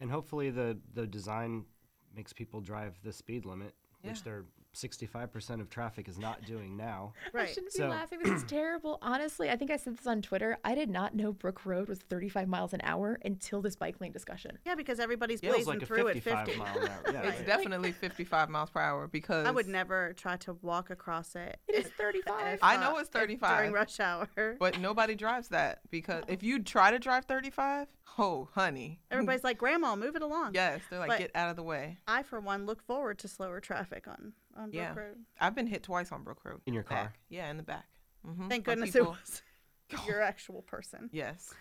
[0.01, 1.65] And hopefully the the design
[2.15, 7.13] makes people drive the speed limit, which they're 65% of traffic is not doing now.
[7.35, 7.49] I Right.
[7.49, 8.19] shouldn't be laughing.
[8.23, 8.99] This is terrible.
[9.03, 10.59] Honestly, I think I said this on Twitter.
[10.65, 14.13] I did not know Brook Road was 35 miles an hour until this bike lane
[14.13, 14.59] discussion.
[14.67, 16.57] Yeah, because everybody's Feels blazing like through at 50.
[16.57, 17.01] mile an hour.
[17.13, 17.47] Yeah, It's right.
[17.47, 21.59] definitely 55 miles per hour because I would never try to walk across it.
[21.69, 22.59] It is 35.
[22.63, 23.57] I know it's if- 35.
[23.59, 24.29] during rush hour.
[24.59, 29.01] But nobody drives that because if you try to drive 35, oh, honey.
[29.11, 31.99] Everybody's like, "Grandma, move it along." Yes, they're like, But- get out of the way.
[32.07, 34.95] I, for one, look forward to slower traffic on on Brook Yeah.
[34.95, 35.17] Road.
[35.41, 36.61] I've been hit twice on Brook Road.
[36.67, 37.05] In your car?
[37.05, 37.19] Back.
[37.29, 37.87] Yeah, in the back.
[38.25, 39.43] hmm Thank goodness it was
[40.07, 41.11] your actual person.
[41.13, 41.53] Yes.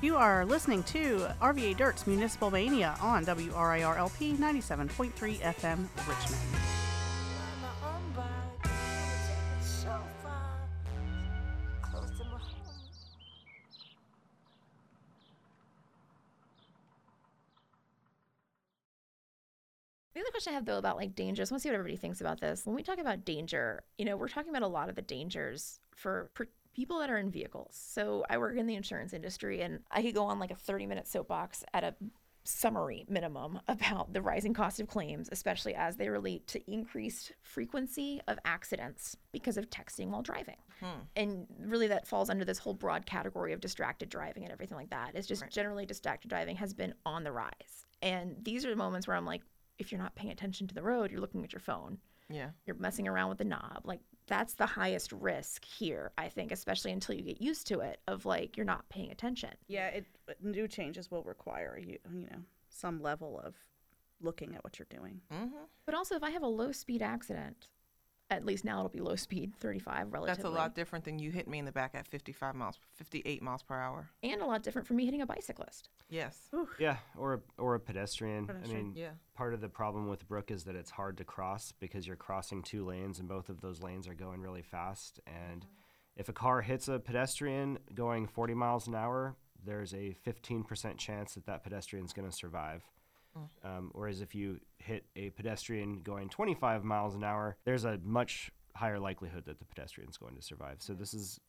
[0.00, 6.67] You are listening to RVA Dirt's Municipal Mania on WRIRLP 97.3 FM Richmond.
[20.38, 22.40] Question I have though about like dangers, I want to see what everybody thinks about
[22.40, 22.64] this.
[22.64, 25.80] When we talk about danger, you know, we're talking about a lot of the dangers
[25.96, 27.70] for, for people that are in vehicles.
[27.72, 30.86] So I work in the insurance industry and I could go on like a 30
[30.86, 31.96] minute soapbox at a
[32.44, 38.20] summary minimum about the rising cost of claims, especially as they relate to increased frequency
[38.28, 40.58] of accidents because of texting while driving.
[40.78, 41.00] Hmm.
[41.16, 44.90] And really, that falls under this whole broad category of distracted driving and everything like
[44.90, 45.10] that.
[45.14, 47.86] It's just generally distracted driving has been on the rise.
[48.02, 49.42] And these are the moments where I'm like,
[49.78, 52.50] if you're not paying attention to the road, you're looking at your phone Yeah.
[52.66, 53.82] you're messing around with the knob.
[53.84, 58.00] Like that's the highest risk here, I think, especially until you get used to it
[58.06, 59.50] of like you're not paying attention.
[59.68, 60.06] Yeah, it
[60.42, 63.54] new changes will require you, you know, some level of
[64.20, 65.20] looking at what you're doing.
[65.32, 65.54] Mm-hmm.
[65.86, 67.68] But also if I have a low speed accident,
[68.30, 70.42] at least now it'll be low speed, 35 relatively.
[70.42, 73.42] That's a lot different than you hit me in the back at 55 miles, 58
[73.42, 74.10] miles per hour.
[74.22, 75.88] And a lot different from me hitting a bicyclist.
[76.10, 76.38] Yes.
[76.78, 78.44] Yeah, or a, or a pedestrian.
[78.48, 79.10] I Pedestrian, mean, Yeah.
[79.34, 82.62] part of the problem with Brook is that it's hard to cross because you're crossing
[82.62, 85.20] two lanes and both of those lanes are going really fast.
[85.26, 85.66] And
[86.16, 91.34] if a car hits a pedestrian going 40 miles an hour, there's a 15% chance
[91.34, 92.84] that that pedestrian's going to survive.
[93.64, 98.50] Um, whereas if you hit a pedestrian going 25 miles an hour, there's a much
[98.74, 100.76] higher likelihood that the pedestrian's going to survive.
[100.78, 101.40] So this is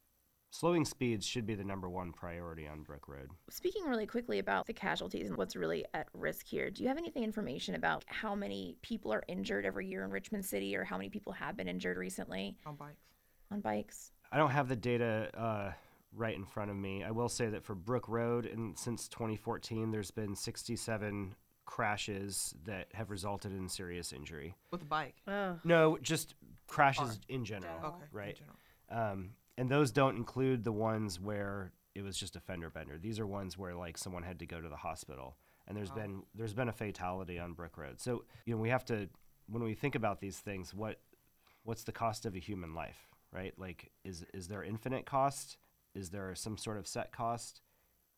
[0.51, 3.29] slowing speeds should be the number one priority on Brook Road.
[3.49, 6.97] Speaking really quickly about the casualties and what's really at risk here, do you have
[6.97, 10.97] anything information about how many people are injured every year in Richmond City or how
[10.97, 12.97] many people have been injured recently On bikes.
[13.51, 14.11] on bikes?
[14.31, 15.71] I don't have the data uh,
[16.13, 17.03] right in front of me.
[17.03, 21.35] I will say that for Brook Road, and since 2014, there's been 67
[21.69, 24.55] crashes that have resulted in serious injury.
[24.71, 25.15] With a bike.
[25.27, 26.33] Oh, No, just
[26.67, 28.05] crashes in general, Okay.
[28.11, 28.35] in right?
[28.35, 28.57] general.
[29.11, 32.97] Um, and those don't include the ones where it was just a fender bender.
[32.97, 36.23] These are ones where like someone had to go to the hospital, and there's been
[36.33, 37.99] there's been a fatality on Brook Road.
[38.01, 39.07] So you know we have to
[39.47, 40.99] when we think about these things, what
[41.63, 43.53] what's the cost of a human life, right?
[43.59, 45.57] Like is is there infinite cost?
[45.93, 47.61] Is there some sort of set cost?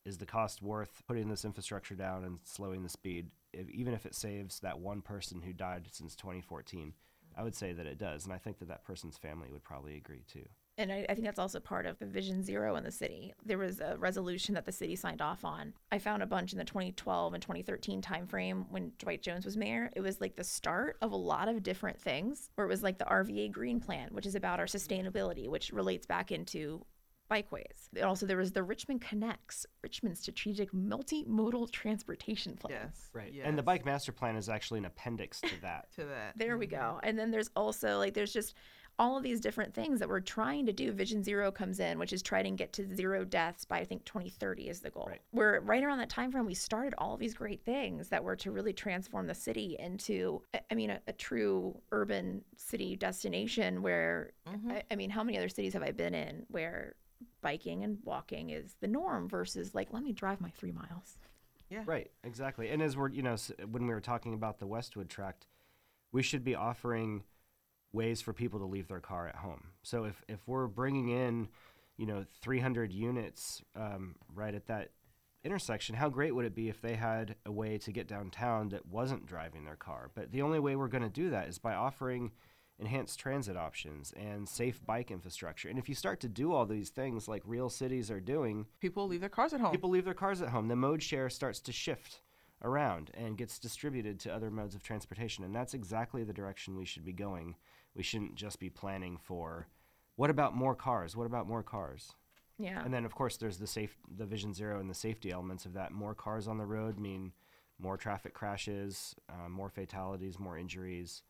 [0.06, 4.06] Is the cost worth putting this infrastructure down and slowing the speed, if, even if
[4.06, 6.92] it saves that one person who died since 2014?
[7.36, 9.96] I would say that it does, and I think that that person's family would probably
[9.96, 10.46] agree too.
[10.78, 13.34] And I, I think that's also part of the Vision Zero in the city.
[13.44, 15.74] There was a resolution that the city signed off on.
[15.90, 19.90] I found a bunch in the 2012 and 2013 timeframe when Dwight Jones was mayor.
[19.94, 22.98] It was like the start of a lot of different things, where it was like
[22.98, 26.84] the RVA Green Plan, which is about our sustainability, which relates back into
[27.32, 27.88] bikeways.
[27.96, 32.78] And also, there was the Richmond Connects, Richmond Strategic Multimodal Transportation Plan.
[32.82, 33.10] Yes.
[33.12, 33.32] Right.
[33.42, 35.88] And the bike master plan is actually an appendix to that.
[35.96, 36.32] To that.
[36.36, 36.76] There we go.
[36.76, 37.08] Mm-hmm.
[37.08, 38.54] And then there's also like there's just
[38.98, 40.92] all of these different things that we're trying to do.
[40.92, 44.04] Vision Zero comes in, which is try to get to zero deaths by I think
[44.04, 45.06] 2030 is the goal.
[45.08, 45.20] Right.
[45.32, 46.46] We're right around that time frame.
[46.46, 50.42] We started all of these great things that were to really transform the city into,
[50.54, 53.82] I- I mean, a, a true urban city destination.
[53.82, 54.70] Where mm-hmm.
[54.70, 56.94] I, I mean, how many other cities have I been in where
[57.40, 61.16] biking and walking is the norm versus like let me drive my three miles.
[61.72, 61.84] Yeah.
[61.86, 62.68] Right, exactly.
[62.68, 63.36] And as we're, you know,
[63.70, 65.46] when we were talking about the Westwood tract,
[66.12, 67.22] we should be offering
[67.94, 69.68] ways for people to leave their car at home.
[69.82, 71.48] So if, if we're bringing in,
[71.96, 74.90] you know, 300 units um, right at that
[75.44, 78.84] intersection, how great would it be if they had a way to get downtown that
[78.84, 80.10] wasn't driving their car?
[80.14, 82.32] But the only way we're going to do that is by offering
[82.82, 85.68] enhanced transit options and safe bike infrastructure.
[85.68, 89.06] And if you start to do all these things like real cities are doing, People
[89.06, 89.70] leave their cars at home.
[89.70, 90.66] people leave their cars at home.
[90.68, 92.20] The mode share starts to shift
[92.64, 95.44] around and gets distributed to other modes of transportation.
[95.44, 97.54] And that's exactly the direction we should be going.
[97.94, 99.68] We shouldn't just be planning for
[100.16, 101.16] what about more cars?
[101.16, 102.12] What about more cars?
[102.58, 102.82] Yeah.
[102.84, 105.72] And then of course there's the safe the vision zero and the safety elements of
[105.74, 105.92] that.
[105.92, 107.32] More cars on the road mean
[107.78, 111.22] more traffic crashes, uh, more fatalities, more injuries.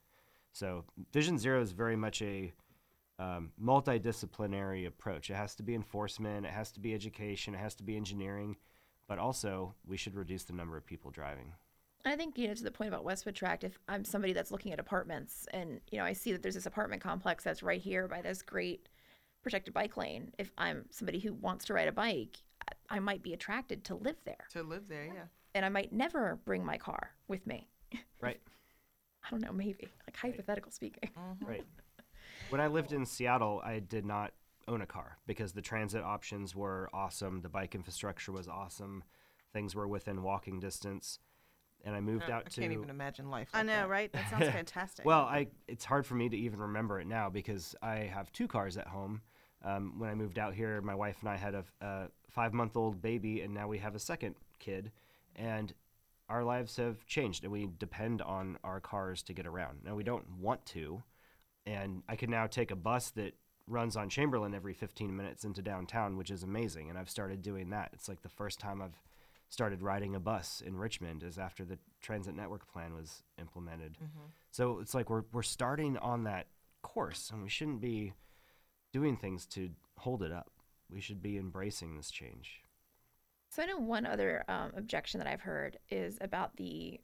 [0.53, 2.53] So vision zero is very much a
[3.19, 5.31] um, multidisciplinary approach.
[5.31, 8.57] It has to be enforcement, it has to be education, it has to be engineering,
[9.09, 11.53] but also we should reduce the number of people driving.
[12.05, 14.73] I think, you know, to the point about Westwood Tract, if I'm somebody that's looking
[14.73, 18.09] at apartments and, you know, I see that there's this apartment complex that's right here
[18.09, 18.89] by this great
[19.45, 22.39] protected bike lane, if I'm somebody who wants to ride a bike,
[22.69, 24.47] I- I might be attracted to live there.
[24.51, 25.27] to live there, yeah.
[25.55, 27.69] And I might never bring my car with me.
[28.21, 28.41] Right.
[29.25, 31.11] I don't know, maybe, like hypothetical speaking.
[31.47, 31.65] Right.
[32.51, 34.33] When I lived in Seattle, I did not
[34.69, 39.05] own a car because the transit options were awesome, the bike infrastructure was awesome,
[39.53, 41.19] things were within walking distance,
[41.85, 42.61] and I moved I, out I to.
[42.61, 43.49] I can't even imagine life.
[43.53, 43.89] I like know, that.
[43.89, 44.13] right?
[44.13, 45.05] That sounds fantastic.
[45.05, 48.49] Well, I it's hard for me to even remember it now because I have two
[48.49, 49.23] cars at home.
[49.65, 52.77] Um, when I moved out here, my wife and I had a, a five month
[52.77, 54.91] old baby, and now we have a second kid,
[55.37, 55.73] and
[56.33, 59.81] our lives have changed and we depend on our cars to get around.
[59.85, 61.03] Now we don't want to,
[61.67, 63.35] and I can now take a bus that
[63.69, 66.89] runs on Chamberlayne every 15 minutes into downtown, which is amazing.
[66.89, 67.91] And I've started doing that.
[67.93, 69.01] It's like the first time I've
[69.51, 73.99] started riding a bus in Richmond is after the transit network plan was implemented.
[74.03, 74.25] Mm-hmm.
[74.51, 76.47] So it's like we're we're starting on that
[76.81, 78.15] course, and we shouldn't be
[78.93, 80.51] doing things to hold it up.
[80.91, 82.62] We should be embracing this change.
[83.53, 86.99] So I know one other um, objection that I've heard is about the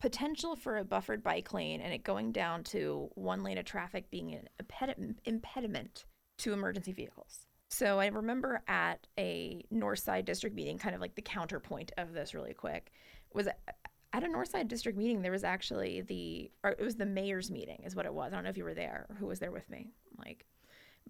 [0.00, 4.08] potential for a buffered bike lane and it going down to one lane of traffic
[4.08, 6.04] being an impedi- impediment
[6.38, 7.48] to emergency vehicles.
[7.70, 12.32] So I remember at a Northside district meeting, kind of like the counterpoint of this,
[12.32, 12.92] really quick,
[13.34, 15.20] was at a Northside district meeting.
[15.20, 18.32] There was actually the, or it was the mayor's meeting, is what it was.
[18.32, 19.90] I don't know if you were there or who was there with me.
[20.16, 20.46] Like,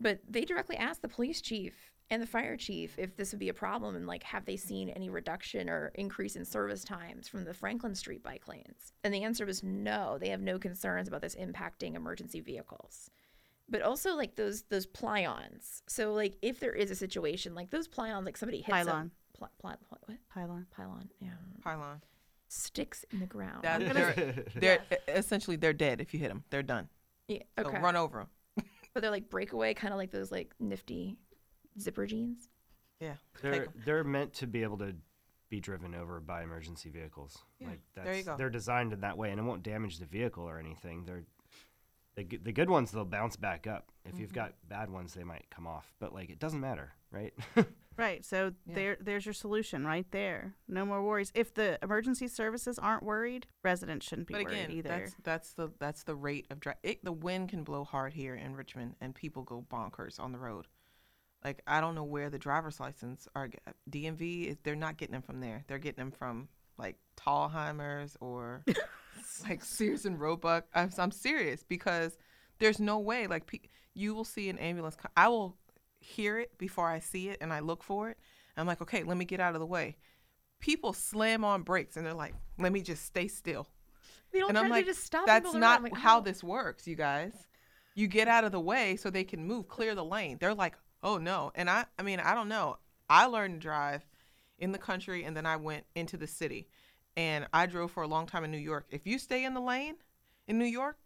[0.01, 3.49] but they directly asked the police chief and the fire chief if this would be
[3.49, 7.45] a problem and like have they seen any reduction or increase in service times from
[7.45, 8.93] the Franklin Street bike lanes?
[9.05, 10.19] And the answer was no.
[10.19, 13.11] They have no concerns about this impacting emergency vehicles.
[13.69, 15.83] But also like those those plions.
[15.87, 18.87] So like if there is a situation like those plions, like somebody hits Pylon.
[18.87, 19.11] them.
[19.37, 20.19] Pl- pl- what?
[20.33, 20.67] Pylon.
[20.75, 21.11] Pylon.
[21.21, 21.29] Yeah.
[21.63, 22.01] Pylon.
[22.49, 23.63] Sticks in the ground.
[23.63, 26.45] That, they're they're essentially they're dead if you hit them.
[26.49, 26.89] They're done.
[27.29, 27.43] yeah.
[27.59, 27.77] okay.
[27.77, 28.29] So run over them.
[28.95, 31.19] But they're like breakaway, kind of like those like nifty
[31.81, 32.49] zipper jeans.
[33.01, 33.15] Yeah.
[33.43, 34.95] They're they're meant to be able to
[35.51, 37.39] be driven over by emergency vehicles.
[37.59, 38.37] Yeah, like that's there you go.
[38.37, 41.05] they're designed in that way, and it won't damage the vehicle or anything.
[41.05, 41.25] They're
[42.17, 43.91] the the good ones they'll bounce back up.
[44.05, 44.21] If Mm-hmm.
[44.23, 45.93] you've got bad ones, they might come off.
[46.01, 47.33] But like it doesn't matter, right?
[47.97, 48.25] Right.
[48.25, 48.75] So Yeah.
[48.77, 50.55] there there's your solution right there.
[50.69, 51.33] No more worries.
[51.35, 54.89] If the emergency services aren't worried, residents shouldn't be But worried again, either.
[54.89, 56.77] that's that's the that's the rate of drive.
[57.03, 60.67] The wind can blow hard here in Richmond, and people go bonkers on the road.
[61.45, 63.49] Like I don't know where the driver's license are.
[63.91, 65.65] DMV they're not getting them from there.
[65.69, 66.49] They're getting them from
[66.79, 68.65] like Tallheimers or
[69.49, 70.67] like Sears and Roebuck.
[70.75, 72.17] I'm, I'm serious because
[72.59, 73.27] there's no way.
[73.27, 74.97] Like pe- you will see an ambulance.
[74.97, 75.57] co- I will
[76.01, 78.19] hear it before I see it, and I look for it.
[78.57, 79.97] I'm like, okay, let me get out of the way.
[80.61, 83.69] People slam on brakes, and they're like, let me just stay still
[84.33, 85.27] They don't and try I'm to like, just stop.
[85.27, 87.33] that's not like, how "Oh." this works, you guys.
[87.95, 90.39] You get out of the way so they can move, clear the lane.
[90.41, 91.53] They're like, oh no.
[91.55, 92.79] And I, I mean, I don't know.
[93.09, 94.07] I learned to drive
[94.59, 96.69] in the country, and then I went into the city,
[97.17, 98.87] and I drove for a long time in New York.
[98.91, 99.97] If you stay in the lane
[100.47, 100.99] in New York,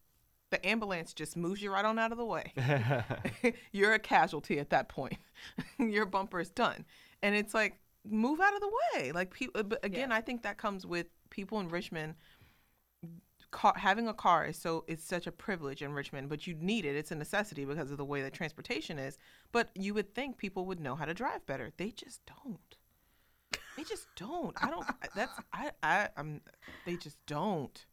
[0.51, 2.53] the ambulance just moves you right on out of the way.
[3.73, 5.17] You're a casualty at that point.
[5.79, 6.85] Your bumper is done,
[7.23, 7.79] and it's like
[8.09, 9.13] move out of the way.
[9.13, 12.15] Like people, uh, but again, I think that comes with people in Richmond
[13.53, 16.85] car, having a car is so it's such a privilege in Richmond, but you need
[16.85, 16.97] it.
[16.97, 19.19] It's a necessity because of the way that transportation is.
[19.53, 21.71] But you would think people would know how to drive better.
[21.77, 22.77] They just don't.
[23.77, 24.57] They just don't.
[24.61, 24.87] I don't.
[25.15, 25.71] That's I.
[25.83, 26.09] I.
[26.17, 26.41] I'm.
[26.85, 27.87] They just don't.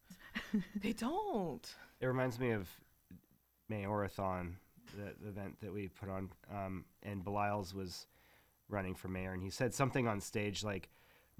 [0.75, 1.75] They don't.
[1.99, 2.67] It reminds me of
[3.71, 4.53] Mayorathon,
[4.95, 8.07] the, the event that we put on, um, and Baliles was
[8.69, 10.89] running for mayor, and he said something on stage like,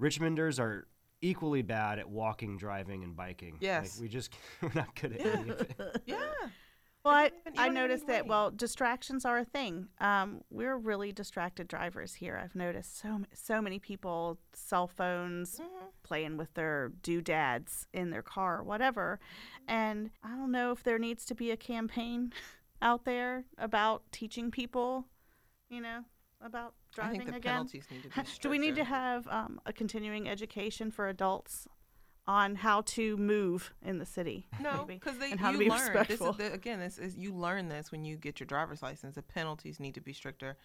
[0.00, 0.86] "Richmonders are
[1.22, 3.56] equally bad at walking, driving, and biking.
[3.60, 3.96] Yes.
[3.96, 6.16] like, we just we're not good at any of it." Yeah.
[7.02, 8.26] Well, I, even- I noticed that.
[8.26, 9.88] Well, distractions are a thing.
[10.02, 12.38] Um, we're really distracted drivers here.
[12.44, 15.86] I've noticed so so many people, cell phones, Mm-hmm.
[16.02, 19.18] playing with their doodads in their car, or whatever.
[19.66, 22.34] And I don't know if there needs to be a campaign
[22.82, 25.06] out there about teaching people,
[25.70, 26.00] you know,
[26.42, 27.52] about I driving think the again.
[27.52, 28.24] penalties need to be.
[28.40, 31.66] Do we need to have um, a continuing education for adults
[32.26, 34.46] on how to move in the city?
[34.60, 35.78] No, maybe, because they and how you to be learn.
[35.80, 36.30] This respectful.
[36.30, 39.14] is the, again, this is you learn this when you get your driver's license.
[39.14, 40.56] The penalties need to be stricter.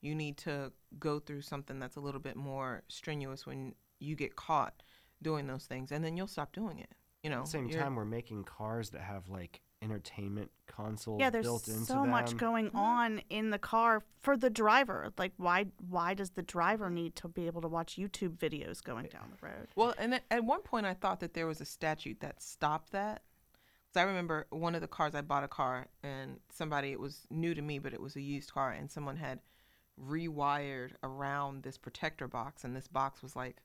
[0.00, 4.34] You need to go through something that's a little bit more strenuous when you get
[4.36, 4.82] caught
[5.22, 6.90] doing those things, and then you'll stop doing it.
[7.22, 11.18] You know, At the same You're- time, we're making cars that have like entertainment console
[11.18, 12.74] yeah there's built into so much going Mhm.
[12.74, 17.28] on in the car for the driver like why why does the driver need to
[17.28, 20.62] be able to watch youtube videos going down the road Well, and at- at one
[20.62, 23.22] point I thought that there was a statute that stopped that.
[23.92, 27.26] Cuz I remember one of the cars I bought a car and somebody it was
[27.30, 29.40] new to me, but it was a used car, and someone had
[29.98, 33.62] rewired around this protector box, and this box was like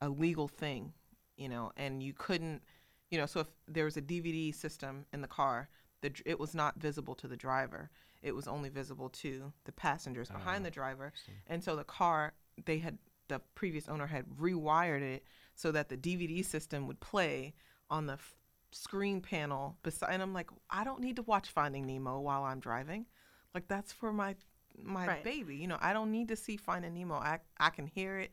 [0.00, 0.92] a legal thing,
[1.36, 2.62] you know, and you couldn't,
[3.10, 5.68] you know, so if there was a DVD system in the car,
[6.02, 7.90] the it was not visible to the driver.
[8.22, 11.12] It was only visible to the passengers ah, behind Oh, the driver,
[11.46, 12.32] and so the car
[12.64, 12.98] they had
[13.28, 17.54] the previous owner had rewired it so that the DVD system would play
[17.88, 18.34] on the f-
[18.72, 20.12] screen panel beside.
[20.12, 23.06] And I'm like, I don't need to watch Finding Nemo while I'm driving.
[23.54, 24.36] Like that's for my
[24.82, 25.24] my Right.
[25.24, 25.56] baby.
[25.56, 27.14] You know, I don't need to see Finding Nemo.
[27.16, 28.32] I I can hear it.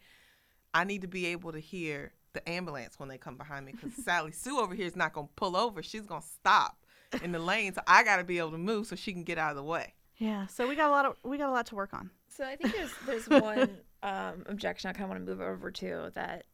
[0.74, 3.94] I need to be able to hear the ambulance when they come behind me because
[4.04, 5.82] Sally Sue over here is not gonna pull over.
[5.82, 6.78] She's gonna stop
[7.24, 9.52] in the lane, so I gotta be able to move so she can get out
[9.52, 9.94] of the way.
[10.18, 10.48] Yeah.
[10.48, 12.10] So we got a lot of we got a lot to work on.
[12.30, 15.72] So I think there's there's one um, objection I kind of want to move over
[15.72, 16.46] to that.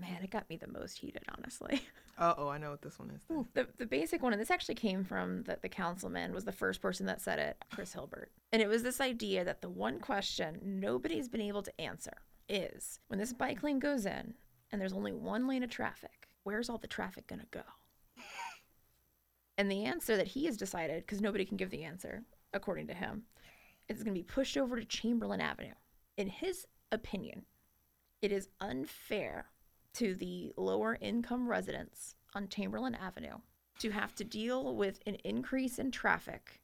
[0.00, 1.82] Man, it got me the most heated, honestly.
[2.18, 3.22] Uh oh, I know what this one is.
[3.28, 3.46] then.
[3.54, 6.82] The, the basic one, and this actually came from the, the councilman, was the first
[6.82, 8.30] person that said it, Chris Hilbert.
[8.52, 12.12] And it was this idea that the one question nobody's been able to answer
[12.48, 14.34] is when this bike lane goes in
[14.72, 17.62] and there's only one lane of traffic, where's all the traffic going to go?
[19.58, 22.22] And the answer that he has decided, because nobody can give the answer,
[22.54, 23.24] according to him,
[23.88, 25.74] is going to be pushed over to Chamberlayne Avenue.
[26.16, 27.44] In his opinion,
[28.22, 29.46] it is unfair
[29.94, 33.38] to the lower income residents on Chamberlayne Avenue
[33.80, 36.60] to have to deal with an increase in traffic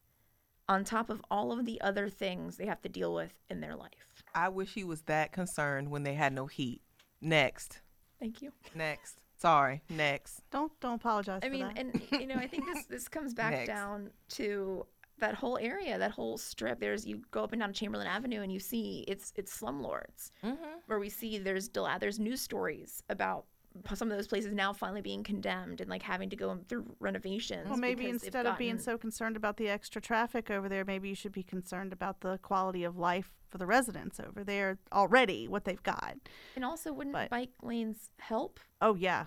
[0.68, 3.76] on top of all of the other things they have to deal with in their
[3.76, 4.22] life.
[4.34, 6.82] I wish he was that concerned when they had no heat.
[7.20, 7.80] Next,
[8.26, 8.52] Thank you.
[8.74, 9.18] next.
[9.38, 10.40] Sorry, next.
[10.50, 11.40] Don't don't apologize.
[11.42, 11.78] I for mean, that.
[11.78, 13.66] and you know, I think this this comes back Next.
[13.68, 14.86] down to
[15.18, 16.80] that whole area, that whole strip.
[16.80, 20.30] There's you go up and down Chamberlayne Avenue and you see it's it's slumlords.
[20.44, 20.78] Mm-hmm.
[20.86, 23.55] where we see there's del- there's news stories about p-
[23.94, 27.68] some of those places now finally being condemned and like having to go through renovations.
[27.68, 30.84] Well, maybe because they've instead of being so concerned about the extra traffic over there,
[30.84, 34.78] maybe you should be concerned about the quality of life for the residents over there
[34.92, 36.16] already, what they've got.
[36.56, 38.60] and also wouldn't but- bike lanes help?
[38.80, 39.26] Oh yeah,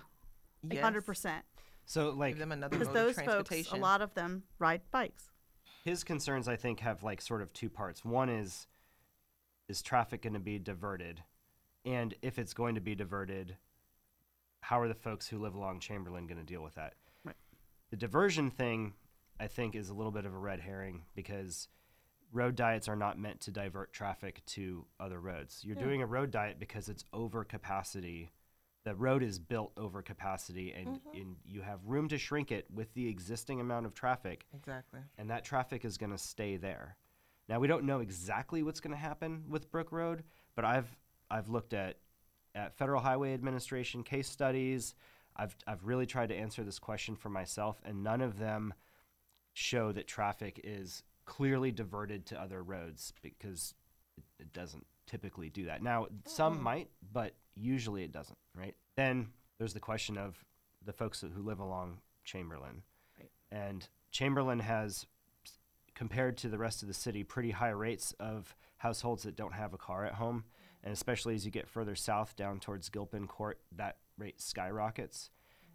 [0.62, 0.82] Yes.
[0.82, 1.44] hundred percent.
[1.86, 4.82] So like Give them another Because mode of those folks, a lot of them ride
[4.90, 5.30] bikes.
[5.84, 8.04] his concerns I think have like sort of two parts.
[8.04, 8.66] One is
[9.68, 11.22] is traffic going to be diverted?
[11.84, 13.56] And if it's going to be diverted,
[14.60, 16.94] how are the folks who live along Chamberlayne going to deal with that?
[17.24, 17.36] Right.
[17.90, 18.94] The diversion thing
[19.38, 21.68] I think is a little bit of a red herring because
[22.32, 25.62] road diets are not meant to divert traffic to other roads.
[25.64, 28.30] You're doing a road diet because it's over capacity.
[28.84, 31.16] The road is built over capacity and, mm-hmm.
[31.16, 35.00] and you have room to shrink it with the existing amount of traffic Exactly.
[35.18, 36.96] and that traffic is going to stay there.
[37.48, 40.22] Now we don't know exactly what's going to happen with Brook Road,
[40.54, 40.96] but I've
[41.30, 41.96] I've looked at
[42.54, 44.94] at Federal Highway Administration case studies.
[45.36, 48.74] I've I've really tried to answer this question for myself, and none of them
[49.52, 53.74] show that traffic is clearly diverted to other roads because
[54.16, 55.82] it, it doesn't typically do that.
[55.82, 56.62] Now some mm.
[56.62, 58.38] might, but usually it doesn't.
[58.54, 58.74] Right?
[58.96, 59.28] Then
[59.58, 60.44] there's the question of
[60.84, 62.82] the folks who live along Chamberlayne,
[63.18, 63.30] Right.
[63.50, 65.06] and Chamberlayne has
[65.94, 69.74] compared to the rest of the city, pretty high rates of households that don't have
[69.74, 70.44] a car at home.
[70.82, 75.30] And especially as you get further south down towards Gilpin Court, that rate skyrockets.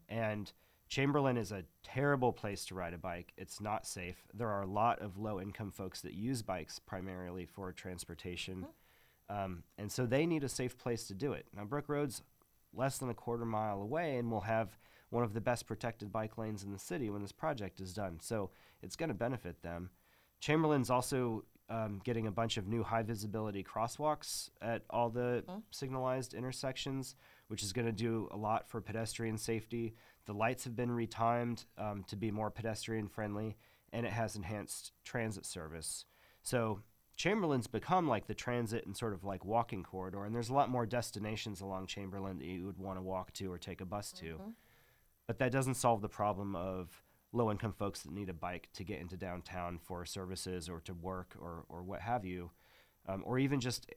[0.10, 0.52] And
[0.90, 3.34] Chamberlayne is a terrible place to ride a bike.
[3.38, 4.28] It's not safe.
[4.34, 8.68] There are a lot of low income folks that use bikes primarily for transportation.
[9.30, 11.48] Um, and so they need a safe place to do it.
[11.56, 12.22] Now, Brook Road's
[12.74, 14.78] less than a quarter mile away, and we'll have
[15.10, 18.20] one of the best protected bike lanes in the city when this project is done.
[18.22, 18.52] So
[18.82, 19.90] it's going to benefit them.
[20.42, 26.34] Chamberlayne's also um, getting a bunch of new high visibility crosswalks at all the signalized
[26.34, 27.16] intersections,
[27.48, 29.96] which is going to do a lot for pedestrian safety.
[30.26, 33.58] The lights have been retimed um, to be more pedestrian friendly,
[33.92, 36.06] and it has enhanced transit service.
[36.44, 36.82] So
[37.18, 40.70] Chamberlayne's become like the transit and sort of like walking corridor, and there's a lot
[40.70, 44.12] more destinations along Chamberlayne that you would want to walk to or take a bus
[44.14, 44.40] to.
[45.28, 47.02] But that doesn't solve the problem of
[47.36, 50.94] low income folks that need a bike to get into downtown for services or to
[50.94, 52.52] work or, or what have you,
[53.08, 53.92] um, or even just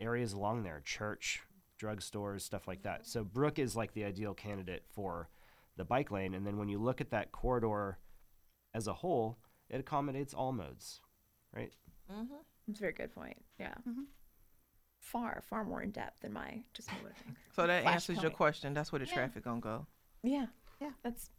[0.00, 1.42] areas along there, church,
[1.80, 3.06] drugstores, stuff like that.
[3.06, 5.28] So Brook is like the ideal candidate for
[5.76, 6.34] the bike lane.
[6.34, 7.98] And then when you look at that corridor
[8.74, 9.38] as a whole,
[9.70, 11.00] it accommodates all modes,
[11.54, 11.72] right?
[12.12, 12.34] Mm-hmm.
[12.68, 13.36] It's a very good point.
[13.58, 13.74] Yeah.
[13.88, 14.02] Mm-hmm.
[15.00, 16.88] Far, far more in depth than my just.
[17.54, 18.72] So that Flash answers your question.
[18.74, 19.14] That's where the Yeah.
[19.14, 19.86] traffic gonna go.
[20.22, 20.46] Yeah.
[20.80, 20.90] Yeah.
[21.02, 21.30] That's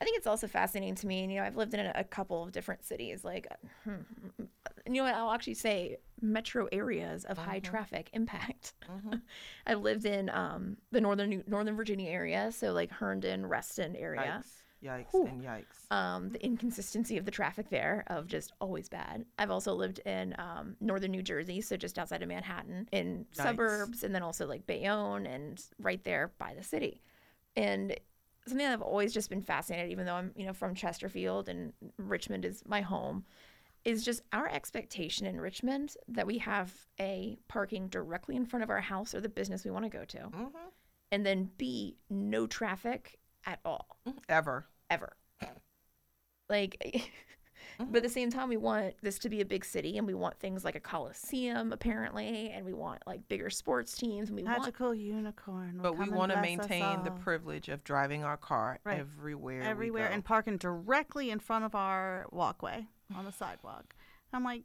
[0.00, 1.22] I think it's also fascinating to me.
[1.22, 3.24] And, you know, I've lived in a, a couple of different cities.
[3.24, 3.46] Like,
[3.84, 3.94] hmm,
[4.86, 5.14] you know what?
[5.14, 8.74] I'll actually say metro areas of high traffic impact.
[9.66, 14.42] I've lived in um, the northern Northern Virginia area, so like Herndon, Reston area.
[14.42, 14.62] Yikes!
[14.84, 15.06] Yikes!
[15.12, 15.26] Whew.
[15.26, 15.92] And yikes!
[15.92, 19.24] Um, the inconsistency of the traffic there of just always bad.
[19.38, 23.42] I've also lived in um, northern New Jersey, so just outside of Manhattan, in Yikes.
[23.42, 27.00] suburbs, and then also like Bayonne and right there by the city.
[27.54, 27.94] And
[28.46, 31.72] something that I've always just been fascinated, even though I'm you know from Chesterfield and
[31.98, 33.24] Richmond is my home,
[33.84, 38.70] is just our expectation in Richmond that we have a parking directly in front of
[38.70, 40.46] our house or the business we want to go to, hmm
[41.10, 44.66] and then B no traffic at all Ever.
[44.88, 45.16] ever.
[46.48, 47.10] Like
[47.90, 50.14] But at the same time, we want this to be a big city and we
[50.14, 54.28] want things like a coliseum, apparently, and we want like bigger sports teams.
[54.28, 55.78] And we want Magical unicorn.
[55.82, 59.00] But we want to maintain the privilege of driving our car Right.
[59.00, 59.60] everywhere.
[59.60, 60.14] we everywhere go.
[60.14, 63.94] and parking directly in front of our walkway on the sidewalk.
[64.32, 64.64] I'm like,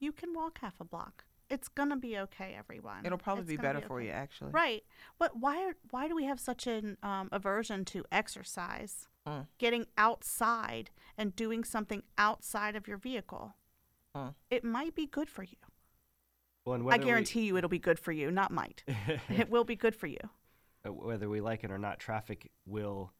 [0.00, 1.24] you can walk half a block.
[1.50, 3.04] It's gonna be okay, everyone.
[3.04, 4.52] It'll probably It's be gonna better for you, actually.
[4.52, 4.84] Right.
[5.18, 9.06] But why why do we have such an um, aversion to exercise?
[9.26, 9.46] Mm.
[9.58, 13.54] Getting outside and doing something outside of your vehicle.
[14.16, 14.34] Mm.
[14.50, 15.56] It might be good for you.
[16.64, 18.84] Well, I whether we- guarantee you it'll be good for you, not might.
[19.28, 20.18] it will be good for you.
[20.84, 23.12] uh, whether we like it or not, traffic will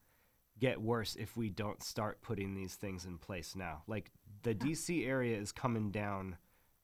[0.59, 3.83] get worse if we don't start putting these things in place now.
[3.87, 4.11] Like
[4.43, 6.37] the DC area is coming down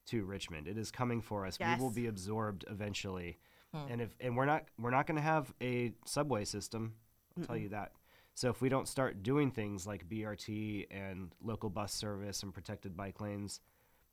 [0.08, 0.68] to Richmond.
[0.68, 1.60] It is coming for us.
[1.60, 3.38] We will be absorbed eventually.
[3.74, 6.96] And if and we're not we're not going to have a subway system.
[7.38, 7.92] I'll tell you that.
[8.40, 12.96] So if we don't start doing things like BRT and local bus service and protected
[12.96, 13.60] bike lanes,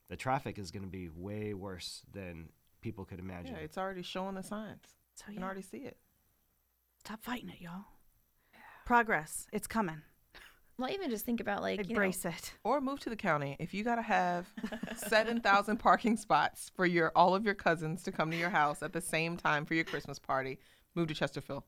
[0.09, 2.49] the traffic is going to be way worse than
[2.81, 3.55] people could imagine.
[3.55, 4.83] Yeah, it's already showing the signs.
[5.15, 5.97] So You can already see it.
[6.99, 7.85] stop fighting it, y'all.
[8.85, 9.47] Progress.
[9.53, 10.03] It's coming.
[10.77, 12.53] well, even just think about like you know, Embrace it.
[12.65, 13.55] Or move to the county.
[13.61, 14.49] If you gotta have
[14.97, 18.83] seven thousand parking spots for your all of your cousins to come to your house
[18.83, 20.59] at the same time for your Christmas party,
[20.97, 21.63] move to Chesterfield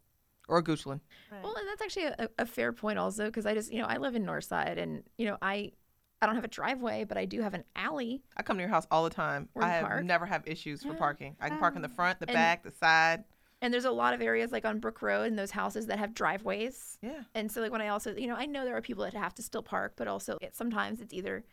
[0.48, 1.00] or a Goochland.
[1.42, 3.98] Well, and that's actually a, a fair point also because I just you know I
[3.98, 5.72] live in Northside and you know I
[6.20, 8.70] I don't have a driveway but I do have an alley I come to your
[8.70, 9.48] house all the time.
[9.60, 10.04] I have park?
[10.04, 11.36] never have issues for parking.
[11.40, 13.24] I can park in the front, the And- back, the side.
[13.60, 16.14] and there's a lot of areas like on Brook Road and those houses that have
[16.14, 17.22] driveways Yeah.
[17.34, 19.34] and so like when I also you know I know there are people that have
[19.36, 21.44] to still park but also it, sometimes it's either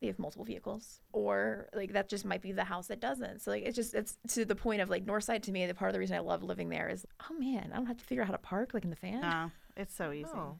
[0.00, 3.50] they have multiple vehicles or like that just might be the house that doesn't so
[3.50, 5.92] like it's just it's to the point of like Northside to me the part of
[5.92, 8.26] the reason I love living there is oh man I don't have to figure out
[8.26, 10.30] how to park like in the van No, it's so easy.
[10.34, 10.58] No.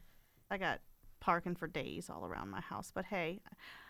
[0.51, 0.81] I got
[1.21, 3.41] parking for days all around my house, but hey,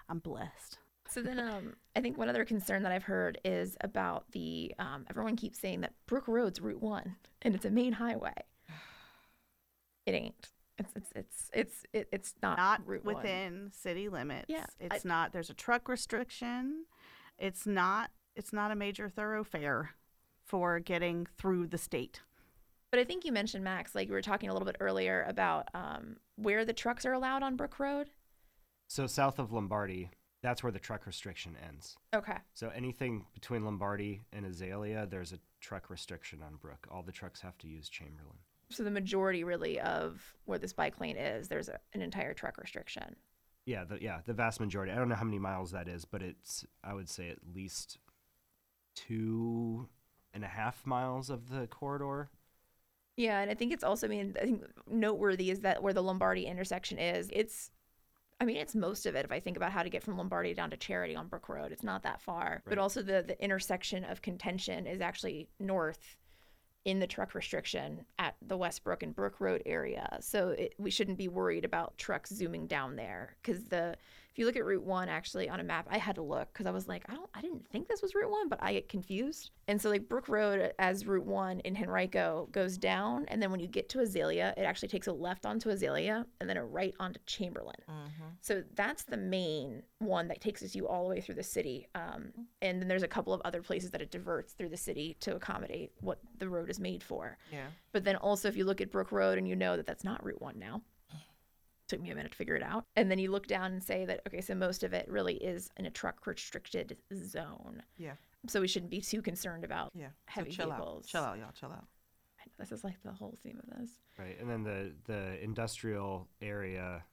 [0.08, 0.78] I'm blessed.
[1.10, 5.06] So then, um, I think one other concern that I've heard is about the um,
[5.08, 8.34] everyone keeps saying that Brook Road's Route One and it's a main highway.
[10.06, 10.48] It ain't.
[10.78, 13.16] It's it's it's it's it, it's not, Not Route One.
[13.16, 14.46] within city limits.
[14.48, 15.32] Yeah, I- it's not.
[15.32, 16.84] There's a truck restriction.
[17.38, 18.10] It's not.
[18.36, 19.90] It's not a major thoroughfare
[20.44, 22.20] for getting through the state.
[22.90, 25.68] But I think you mentioned Max, like we were talking a little bit earlier about
[25.74, 28.08] um, where the trucks are allowed on Brook Road.
[28.86, 30.10] So south of Lombardy,
[30.42, 31.96] that's where the truck restriction ends.
[32.14, 32.36] Okay.
[32.54, 36.86] So anything between Lombardy and Azalea, there's a truck restriction on Brook.
[36.90, 38.38] All the trucks have to use Chamberlayne.
[38.70, 42.58] So the majority really of where this bike lane is, there's a, an entire truck
[42.58, 43.16] restriction.
[43.64, 44.92] Yeah, the yeah, the vast majority.
[44.92, 47.98] I don't know how many miles that is, but it's I would say at least
[48.94, 49.88] two
[50.34, 52.30] and a half miles of the corridor.
[53.16, 56.02] Yeah, and I think it's also, I mean, I think noteworthy is that where the
[56.02, 57.72] Lombardy intersection is, it's,
[58.40, 59.24] I mean, it's most of it.
[59.24, 61.72] If I think about how to get from Lombardy down to Charity on Brook Road,
[61.72, 62.62] it's not that far.
[62.68, 66.16] But also the the intersection of contention is actually north
[66.84, 70.18] in the truck restriction at the Westbrook and Brook Road area.
[70.20, 73.96] So it, we shouldn't be worried about trucks zooming down there because the
[74.38, 76.66] if you look at Route One actually on a map, I had to look because
[76.66, 78.88] I was like, I don't, I didn't think this was Route One, but I get
[78.88, 79.50] confused.
[79.66, 83.58] And so like Brook Road as Route One in Henrico goes down, and then when
[83.58, 86.94] you get to Azalea, it actually takes a left onto Azalea and then a right
[87.00, 87.82] onto Chamberlayne.
[88.40, 91.88] So that's the main one that takes us you all the way through the city.
[91.96, 92.30] Um,
[92.62, 95.34] and then there's a couple of other places that it diverts through the city to
[95.34, 97.38] accommodate what the road is made for.
[97.52, 97.66] Yeah.
[97.90, 100.24] But then also, if you look at Brook Road and you know that that's not
[100.24, 100.82] Route 1 now,
[101.88, 102.84] took me a minute to figure it out.
[102.96, 105.70] And then you look down and say that, okay, so most of it really is
[105.76, 107.82] in a truck restricted zone.
[107.96, 108.12] Yeah.
[108.46, 110.08] So we shouldn't be too concerned about Yeah.
[110.26, 111.04] heavy so chill vehicles.
[111.04, 111.08] out.
[111.08, 111.52] Chill out, y'all.
[111.52, 111.86] Chill out.
[112.58, 113.90] This is like the whole theme of this.
[114.18, 117.04] Right, and then the the industrial area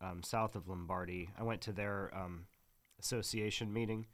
[0.00, 1.28] um, south of Lombardy.
[1.38, 2.46] I went to their um,
[3.00, 4.06] association meeting,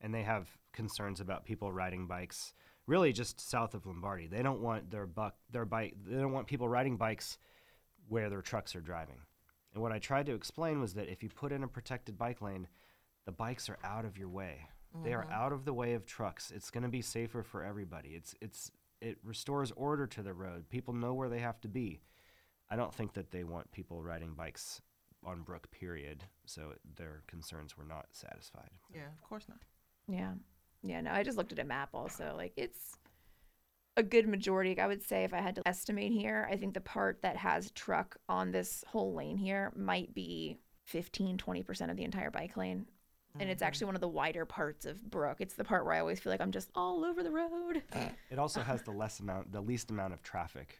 [0.00, 2.54] and they have concerns about people riding bikes.
[2.86, 4.26] Really, just south of Lombardy.
[4.26, 5.94] They don't want their buck their bike.
[6.04, 7.38] They don't want people riding bikes
[8.08, 9.18] where their trucks are driving.
[9.72, 12.42] And what I tried to explain was that if you put in a protected bike
[12.42, 12.68] lane,
[13.24, 14.66] the bikes are out of your way.
[15.02, 15.32] They are mm-hmm.
[15.32, 16.52] out of the way of trucks.
[16.54, 18.10] It's going to be safer for everybody.
[18.10, 18.70] It's it's
[19.00, 20.68] it restores order to the road.
[20.68, 22.00] People know where they have to be.
[22.70, 24.82] I don't think that they want people riding bikes
[25.24, 25.70] on Brook.
[25.70, 26.24] Period.
[26.44, 28.70] So their concerns were not satisfied.
[28.94, 29.58] Yeah, of course not.
[30.08, 30.32] Yeah.
[30.82, 32.34] Yeah, no, I just looked at a map also.
[32.36, 32.98] Like it's
[33.96, 34.78] a good majority.
[34.78, 37.70] I would say if I had to estimate here, I think the part that has
[37.72, 42.86] truck on this whole lane here might be 15, 20% of the entire bike lane.
[43.40, 43.66] And it's mm-hmm.
[43.66, 45.38] actually one of the wider parts of Brook.
[45.40, 47.82] It's the part where I always feel like I'm just all over the road.
[47.94, 50.78] Uh, it also has the less amount, the least amount of traffic.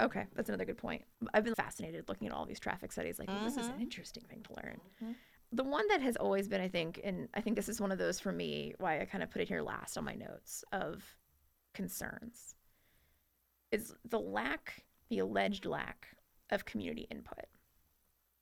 [0.00, 1.02] Okay, that's another good point.
[1.34, 3.18] I've been fascinated looking at all these traffic studies.
[3.18, 3.82] Like, well, this is an mm-hmm.
[3.82, 4.80] interesting thing to learn.
[5.02, 5.12] Mm-hmm.
[5.52, 7.98] the one that has always been, I think, and I think this is one of
[7.98, 11.04] those for me, why I kind of put it here last on my notes of
[11.74, 12.54] concerns,
[13.70, 16.08] is the lack, the alleged lack
[16.50, 17.46] of community input.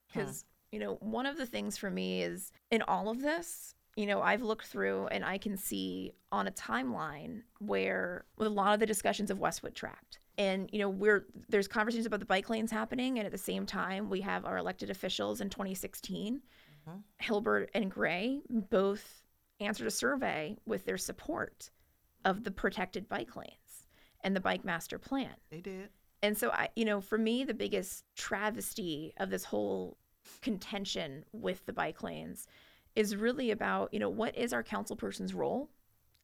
[0.06, 4.06] Because, you know, one of the things for me is in all of this, you
[4.06, 8.74] know, I've looked through and I can see on a timeline where with a lot
[8.74, 10.18] of the discussions of Westwood Tract.
[10.38, 13.66] And you know, we're there's conversations about the bike lanes happening, and at the same
[13.66, 16.40] time, we have our elected officials in 2016,
[16.88, 16.98] mm-hmm.
[17.18, 19.24] Hilbert and Gray, both
[19.60, 21.70] answered a survey with their support
[22.24, 23.86] of the protected bike lanes
[24.22, 25.34] and the bike master plan.
[25.50, 25.88] They did.
[26.22, 29.98] And so I you know, for me the biggest travesty of this whole
[30.40, 32.46] contention with the bike lanes
[32.94, 35.70] is really about, you know, what is our council person's role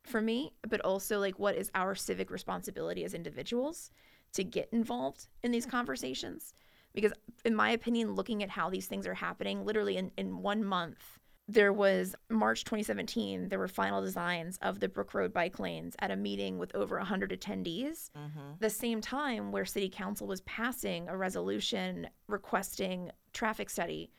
[0.05, 3.91] for me, but also like what is our civic responsibility as individuals
[4.33, 6.55] to get involved in these conversations?
[6.95, 7.13] Because
[7.45, 11.18] in my opinion, looking at how these things are happening, literally in, in one month,
[11.51, 16.11] there was March 2017, there were final designs of the Brook Road bike lanes at
[16.11, 18.11] a meeting with over 100 attendees.
[18.17, 18.53] Mm-hmm.
[18.61, 24.11] The same time where city council was passing a resolution requesting traffic study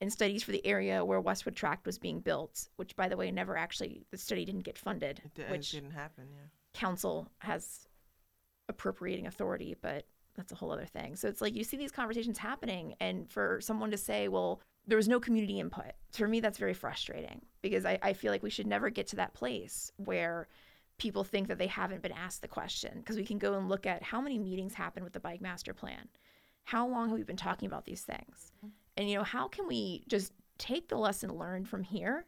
[0.00, 3.30] and studies for the area where Westwood Tract was being built, which by the way
[3.30, 6.24] never actually the study didn't get funded, It, di- it which didn't happen.
[6.32, 6.40] Yeah.
[6.72, 7.86] council has
[8.70, 10.06] appropriating authority, but
[10.36, 11.16] that's a whole other thing.
[11.16, 14.96] So it's like you see these conversations happening, and for someone to say, well, there
[14.96, 18.50] was no community input, for me, that's very frustrating because I, I feel like we
[18.50, 20.48] should never get to that place where
[20.98, 23.86] people think that they haven't been asked the question because we can go and look
[23.86, 26.08] at how many meetings happened with the bike master plan.
[26.64, 28.52] How long have we been talking about these things?
[28.96, 32.26] And, you know, how can we just take the lesson learned from here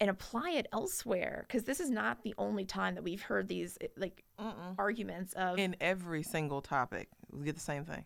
[0.00, 3.76] and apply it elsewhere because this is not the only time that we've heard these
[3.80, 4.74] eh, like Mm-mm.
[4.78, 8.04] arguments of In every single topic, we get the same thing,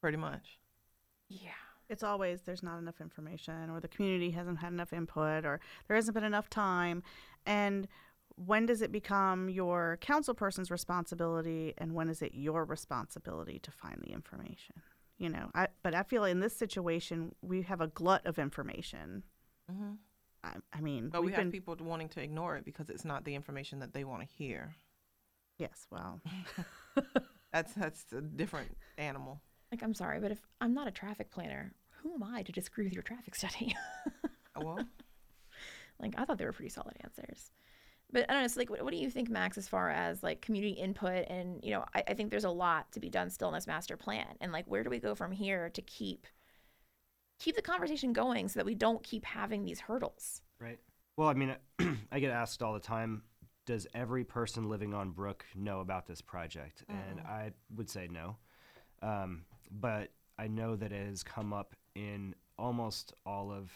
[0.00, 0.58] pretty much.
[1.28, 1.52] yeah
[1.92, 5.94] It's always there's not enough information, or the community hasn't had enough input, or there
[5.96, 7.02] hasn't been enough time.
[7.46, 7.86] And
[8.36, 13.70] when does it become your council person's responsibility, and when is it your responsibility to
[13.70, 14.76] find the information?
[15.18, 19.22] You know, I, but I feel in this situation we have a glut of information.
[19.70, 19.92] hmm
[20.42, 23.04] I, I mean, But we we've have been people wanting to ignore it because it's
[23.04, 24.74] not the information that they want to hear.
[25.58, 26.20] yes, well,
[27.52, 29.40] That's that's a different animal.
[29.70, 32.84] like i'm sorry but if i'm not a traffic planner who am i to disagree
[32.84, 33.74] with your traffic study?
[34.54, 34.78] Well,
[35.98, 37.50] like i thought they were pretty solid answers.
[38.12, 40.22] But i don't know so like what, what do you think max as far as
[40.22, 41.26] like community input?
[41.28, 43.66] And you know I, I think there's a lot to be done still in this
[43.66, 44.26] master plan.
[44.42, 46.26] And like where do we go from here to keep
[47.38, 50.42] keep the conversation going so that we don't keep having these hurdles?
[50.60, 50.78] Right.
[51.16, 51.56] Well, I mean,
[52.12, 53.22] I get asked all the time,
[53.66, 56.84] does every person living on Brook know about this project?
[56.88, 58.36] And I would say no.
[59.02, 63.70] Um, but I know that it has come up in almost all of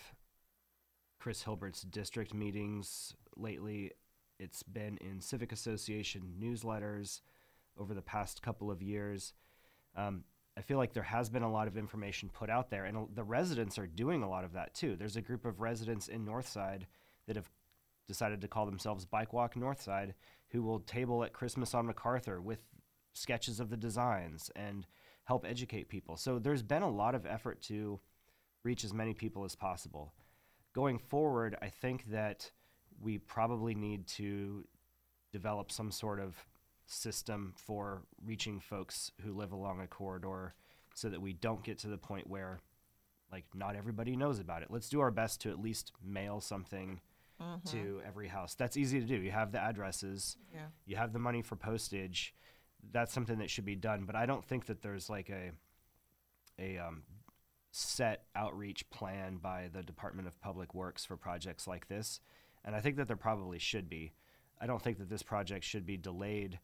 [1.19, 3.93] Chris Hilbert's district meetings lately.
[4.39, 7.21] It's been in civic association newsletters
[7.79, 9.33] over the past couple of years.
[9.97, 10.25] Um,
[10.59, 13.25] I feel like there has been a lot of information put out there, and the
[13.25, 14.97] residents are doing a lot of that too.
[14.97, 16.83] There's a group of residents in Northside
[17.27, 17.51] that have
[18.07, 20.14] decided to call themselves Bike Walk Northside
[20.51, 22.61] who will table at Christmas on MacArthur with
[23.12, 24.87] sketches of the designs and
[25.27, 26.16] help educate people.
[26.16, 28.01] So there's been a lot of effort to
[28.62, 30.14] reach as many people as possible.
[30.72, 32.51] Going forward, I think that
[33.01, 34.64] we probably need to
[35.33, 36.35] develop some sort of
[36.87, 40.55] system for reaching folks who live along a corridor
[40.95, 42.61] so that we don't get to the point where
[43.33, 44.68] like not everybody knows about it.
[44.70, 47.01] Let's do our best to at least mail something
[47.43, 47.68] mm-hmm.
[47.77, 48.55] to every house.
[48.55, 49.16] That's easy to do.
[49.16, 50.66] You have the addresses, yeah.
[50.87, 52.35] you have the money for postage.
[52.93, 55.53] That's something that should be done, but I don't think that there's like a
[56.59, 57.03] a um,
[57.70, 62.20] set outreach plan by the Department of Public Works for projects like this,
[62.64, 64.12] and I think that there probably should be.
[64.61, 66.59] I don't think that this project should be delayed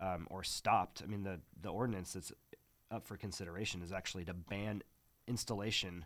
[0.00, 1.02] um, or stopped.
[1.02, 2.32] I mean, the the ordinance that's
[2.90, 4.82] up for consideration is actually to ban
[5.26, 6.04] installation.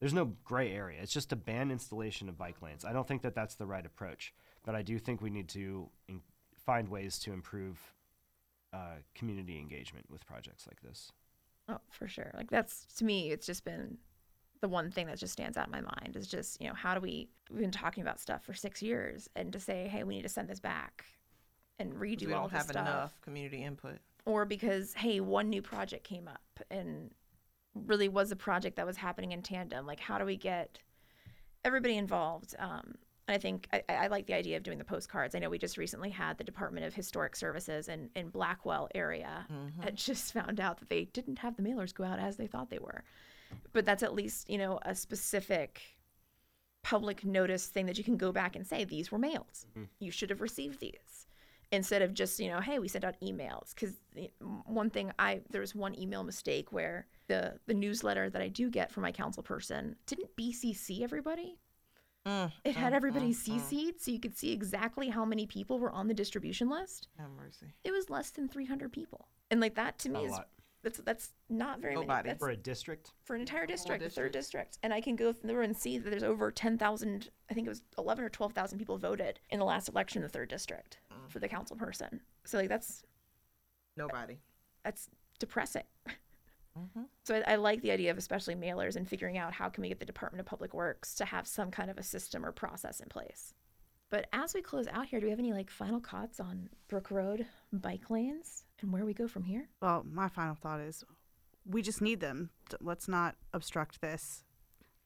[0.00, 1.00] There's no gray area.
[1.00, 2.84] It's just to ban installation of bike lanes.
[2.84, 4.34] I don't think that that's the right approach,
[4.64, 6.22] but I do think we need to in-
[6.64, 7.78] find ways to improve
[8.74, 11.12] uh, community engagement with projects like this.
[11.68, 12.30] Oh, for sure.
[12.34, 13.98] Like that's to me, it's just been
[14.60, 16.94] the one thing that just stands out in my mind is just you know how
[16.94, 20.16] do we we've been talking about stuff for six years and to say hey we
[20.16, 21.04] need to send this back
[21.78, 23.98] and redo we all don't this have stuff enough community input.
[24.24, 27.10] or because hey one new project came up and
[27.74, 30.78] really was a project that was happening in tandem like how do we get
[31.62, 32.94] everybody involved um,
[33.28, 35.34] i think I, I like the idea of doing the postcards.
[35.34, 39.46] I know we just recently had the department of historic services in, in blackwell area
[39.52, 39.82] mm-hmm.
[39.82, 42.70] had just found out that they didn't have the mailers go out as they thought
[42.70, 43.04] they were.
[43.72, 45.80] But that's at least you know a specific
[46.82, 49.58] public notice thing that you can go back and say these were mailed.
[49.70, 49.84] Mm-hmm.
[50.00, 51.26] You should have received these.
[51.72, 53.74] Instead of just you know hey we sent out emails.
[53.74, 53.94] Because
[54.64, 58.70] one thing i there was one email mistake where the the newsletter that i do
[58.70, 61.58] get from my council person didn't bcc everybody
[62.26, 63.60] Mm, it had mm, everybody mm, mm.
[63.60, 67.28] cc'd so you could see exactly how many people were on the distribution list Have
[67.36, 67.66] mercy.
[67.84, 70.48] it was less than 300 people and like that to me a is lot.
[70.82, 72.08] that's that's not very Nobody.
[72.08, 74.72] many that's For a district, for an entire district, the third district.
[74.72, 74.78] district.
[74.82, 77.82] And I can go through and see that there's over 10,000, I think it was
[77.98, 81.30] 11 or 12,000 people voted in the last election in the third district Mm.
[81.30, 82.20] for the council person.
[82.44, 83.02] So like that's
[83.98, 84.38] Nobody.
[84.82, 85.08] that's
[85.38, 85.84] depressing.
[86.78, 87.06] Mhm.
[87.24, 89.88] So I, I like the idea of especially mailers and figuring out how can we
[89.88, 93.00] get the Department of Public Works to have some kind of a system or process
[93.00, 93.54] in place.
[94.10, 97.10] But as we close out here, do we have any like final thoughts on Brook
[97.10, 99.68] Road bike lanes and where we go from here?
[99.80, 101.04] Well, my final thought is
[101.64, 102.50] we just need them.
[102.80, 104.44] Let's not obstruct this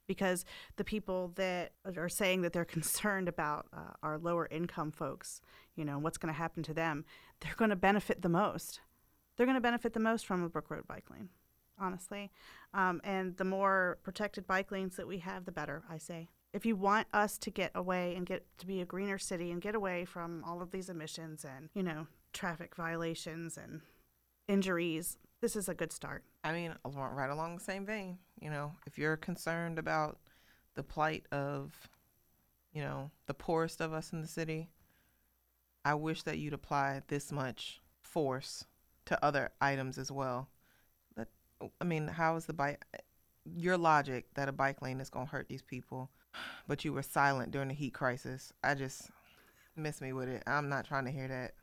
[0.06, 0.44] because
[0.76, 5.40] the people that are saying that they're concerned about uh, our lower income folks,
[5.76, 7.04] you know, what's going to happen to them,
[7.40, 8.80] they're going to benefit the most.
[9.36, 11.28] They're going to benefit the most from a Brook Road bike lane,
[11.80, 12.30] honestly.
[12.74, 16.28] Um, and the more protected bike lanes that we have, the better, I say.
[16.52, 19.60] If you want us to get away and get to be a greener city and
[19.60, 23.82] get away from all of these emissions and, you know, traffic violations and
[24.48, 26.24] injuries, this is a good start.
[26.44, 30.18] I mean, right along the same vein, you know, if you're concerned about
[30.74, 31.90] the plight of,
[32.72, 34.70] you know, the poorest of us in the city,
[35.84, 38.64] I wish that you'd apply this much force
[39.06, 40.48] to other items as well.
[41.80, 42.84] I mean, how is the bike?
[43.44, 46.10] Your logic that a bike lane is going to hurt these people,
[46.66, 48.52] but you were silent during the heat crisis.
[48.62, 49.10] I just
[49.76, 50.42] miss me with it.
[50.46, 51.54] I'm not trying to hear that.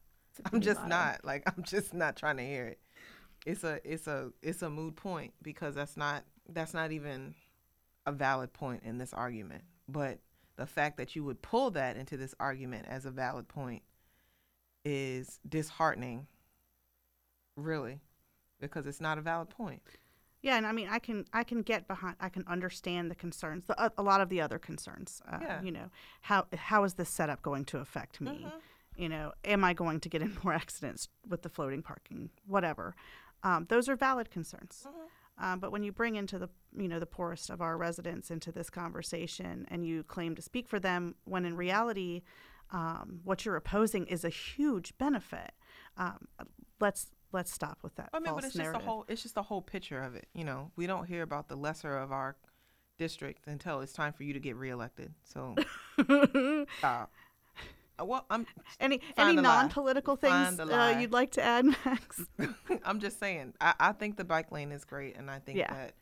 [0.52, 2.80] I'm just not like I'm just not trying to hear it.
[3.46, 7.36] It's a it's a it's a mood point because that's not that's not even
[8.06, 9.64] a valid point in this argument.
[9.88, 10.20] But
[10.58, 13.84] the fact that you would pull that into this argument as a valid point
[14.84, 16.28] is disheartening.
[17.56, 18.02] Really,
[18.60, 19.82] because it's not a valid point.
[20.42, 23.66] Yeah, and I mean, I can I can get behind, I can understand the concerns,
[23.66, 25.22] the, a, a lot of the other concerns.
[25.32, 25.62] Uh, Yeah.
[25.62, 25.90] You know,
[26.22, 28.46] how how is this setup going to affect me?
[28.46, 28.52] Mhm.
[28.98, 32.30] You know, am I going to get in more accidents with the floating parking?
[32.46, 32.96] Whatever.
[33.44, 34.86] Um, those are valid concerns.
[35.38, 38.52] Um, but when you bring into the you know the poorest of our residents into
[38.52, 42.22] this conversation and you claim to speak for them, when in reality,
[42.72, 45.52] um, what you're opposing is a huge benefit.
[45.98, 46.28] Um,
[46.80, 48.74] let's let's stop with that I mean, but it's narrative.
[48.74, 50.28] just the whole it's just the whole picture of it.
[50.34, 52.36] You know, we don't hear about the lesser of our
[52.98, 55.14] district until it's time for you to get reelected.
[55.24, 55.56] So
[56.80, 57.12] stop.
[58.00, 58.46] Uh, Well, I'm
[58.80, 62.26] Any any non-political Find things uh, you'd like to add, Max?
[62.84, 63.54] I'm just saying.
[63.62, 65.74] I, I think the bike lane is great, and I think Yeah.
[65.74, 65.94] that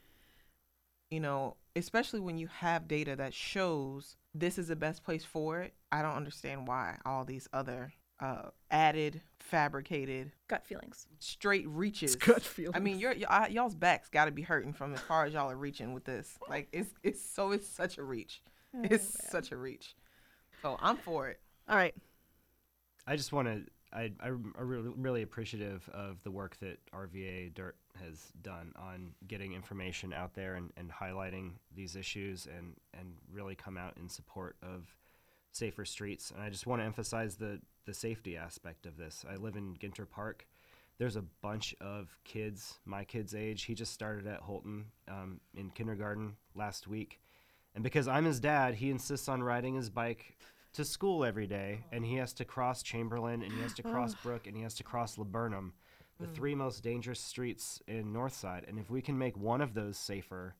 [1.12, 5.62] you know, especially when you have data that shows this is the best place for
[5.62, 5.74] it.
[5.92, 7.94] I don't understand why all these other
[8.24, 11.08] uh, added, fabricated, Gut feelings.
[11.20, 12.16] straight reaches.
[12.16, 12.76] feeling.
[12.76, 15.52] I mean, your y- y'all's backs got to be hurting from as far as y'all
[15.52, 16.38] are reaching with this.
[16.50, 18.42] Like it's it's so it's such a reach.
[18.84, 19.96] it's such a reach.
[20.62, 21.40] So I'm for it.
[21.68, 21.94] all right.
[23.06, 23.64] I just want to.
[23.92, 29.12] I, I, am really, really appreciative of the work that RVA Dirt has done on
[29.28, 34.10] getting information out there and, and highlighting these issues and, and really come out in
[34.10, 34.88] support of
[35.54, 36.32] safer streets.
[36.32, 39.24] And I just want to emphasize the, the safety aspect of this.
[39.30, 40.46] I live in Ginter Park.
[40.98, 43.64] There's a bunch of kids, my kid's age.
[43.64, 47.20] He just started at Holton um, in kindergarten last week.
[47.74, 50.38] And because I'm his dad, he insists on riding his bike
[50.74, 54.16] to school every day, and he has to cross Chamberlayne, and he has to cross
[54.16, 55.74] Brook, and he has to cross Laburnum,
[56.20, 58.68] the three most dangerous streets in Northside.
[58.68, 60.56] And if we can make one of those safer,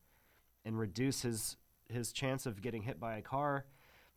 [0.66, 1.58] and reduce his
[1.90, 3.66] his chance of getting hit by a car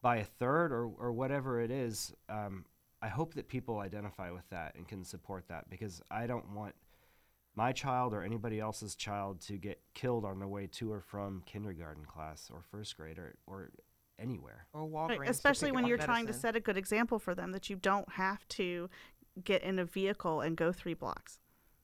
[0.03, 2.64] by a third or or whatever it is, um,
[3.03, 6.74] I hope that people identify with that and can support that because I don't want
[7.55, 11.42] my child or anybody else's child to get killed on the way to or from
[11.47, 13.70] kindergarten class or first grade or, or
[14.18, 14.66] anywhere.
[14.74, 15.24] Or Right, Walgreens.
[15.24, 18.11] to especially when you're trying to set a good example for them that you don't
[18.12, 18.90] have to
[19.42, 21.40] get in a vehicle and go three blocks.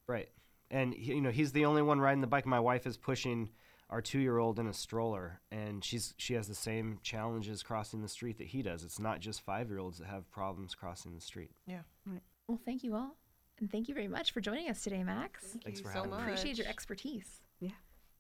[0.07, 0.29] Right.
[0.71, 2.45] And he- you know, he's the only one riding the bike.
[2.47, 3.51] My wife is pushing
[3.93, 8.39] our 2-year-old in a stroller and she's she has the same challenges crossing the street
[8.39, 8.83] that he does.
[8.85, 11.51] It's not just 5-year-olds that have problems crossing the street.
[11.67, 11.83] Yeah.
[12.07, 12.23] Right.
[12.49, 13.17] Well, thank you all.
[13.61, 15.45] And thank you very much for joining us today, Max.
[15.45, 16.23] Thank Thanks you for so having me.
[16.23, 17.43] Appreciate your expertise.
[17.61, 17.71] Yeah.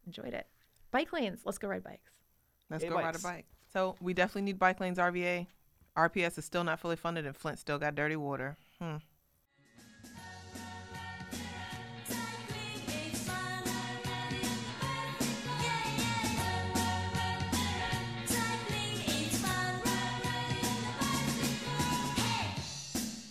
[0.06, 0.46] Enjoyed it.
[0.90, 1.40] Bike lanes.
[1.46, 2.12] Let's go ride bikes.
[2.68, 3.46] Let's Hey, go ride a bike.
[3.72, 5.46] So we definitely need bike lanes, RVA.
[5.96, 8.56] RPS is still not fully funded, and Flint still got dirty water.
[8.78, 8.96] Hmm.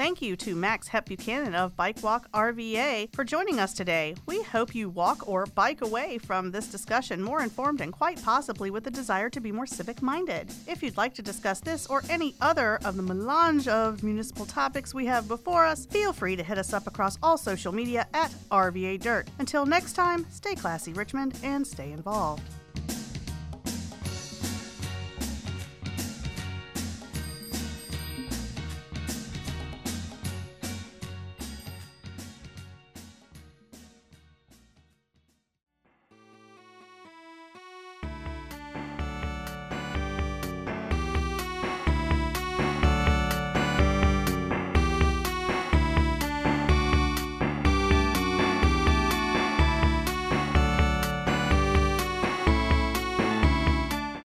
[0.01, 4.15] Thank you to Max Hepp-Buchanan of Bike Walk RVA for joining us today.
[4.25, 8.71] We hope you walk or bike away from this discussion more informed and quite possibly
[8.71, 10.51] with a desire to be more civic minded.
[10.65, 14.91] If you'd like to discuss this or any other of the melange of municipal topics
[14.91, 18.33] we have before us, feel free to hit us up across all social media at
[18.49, 19.27] RVA Dirt.
[19.37, 22.41] Until next time, stay classy, Richmond, and stay involved.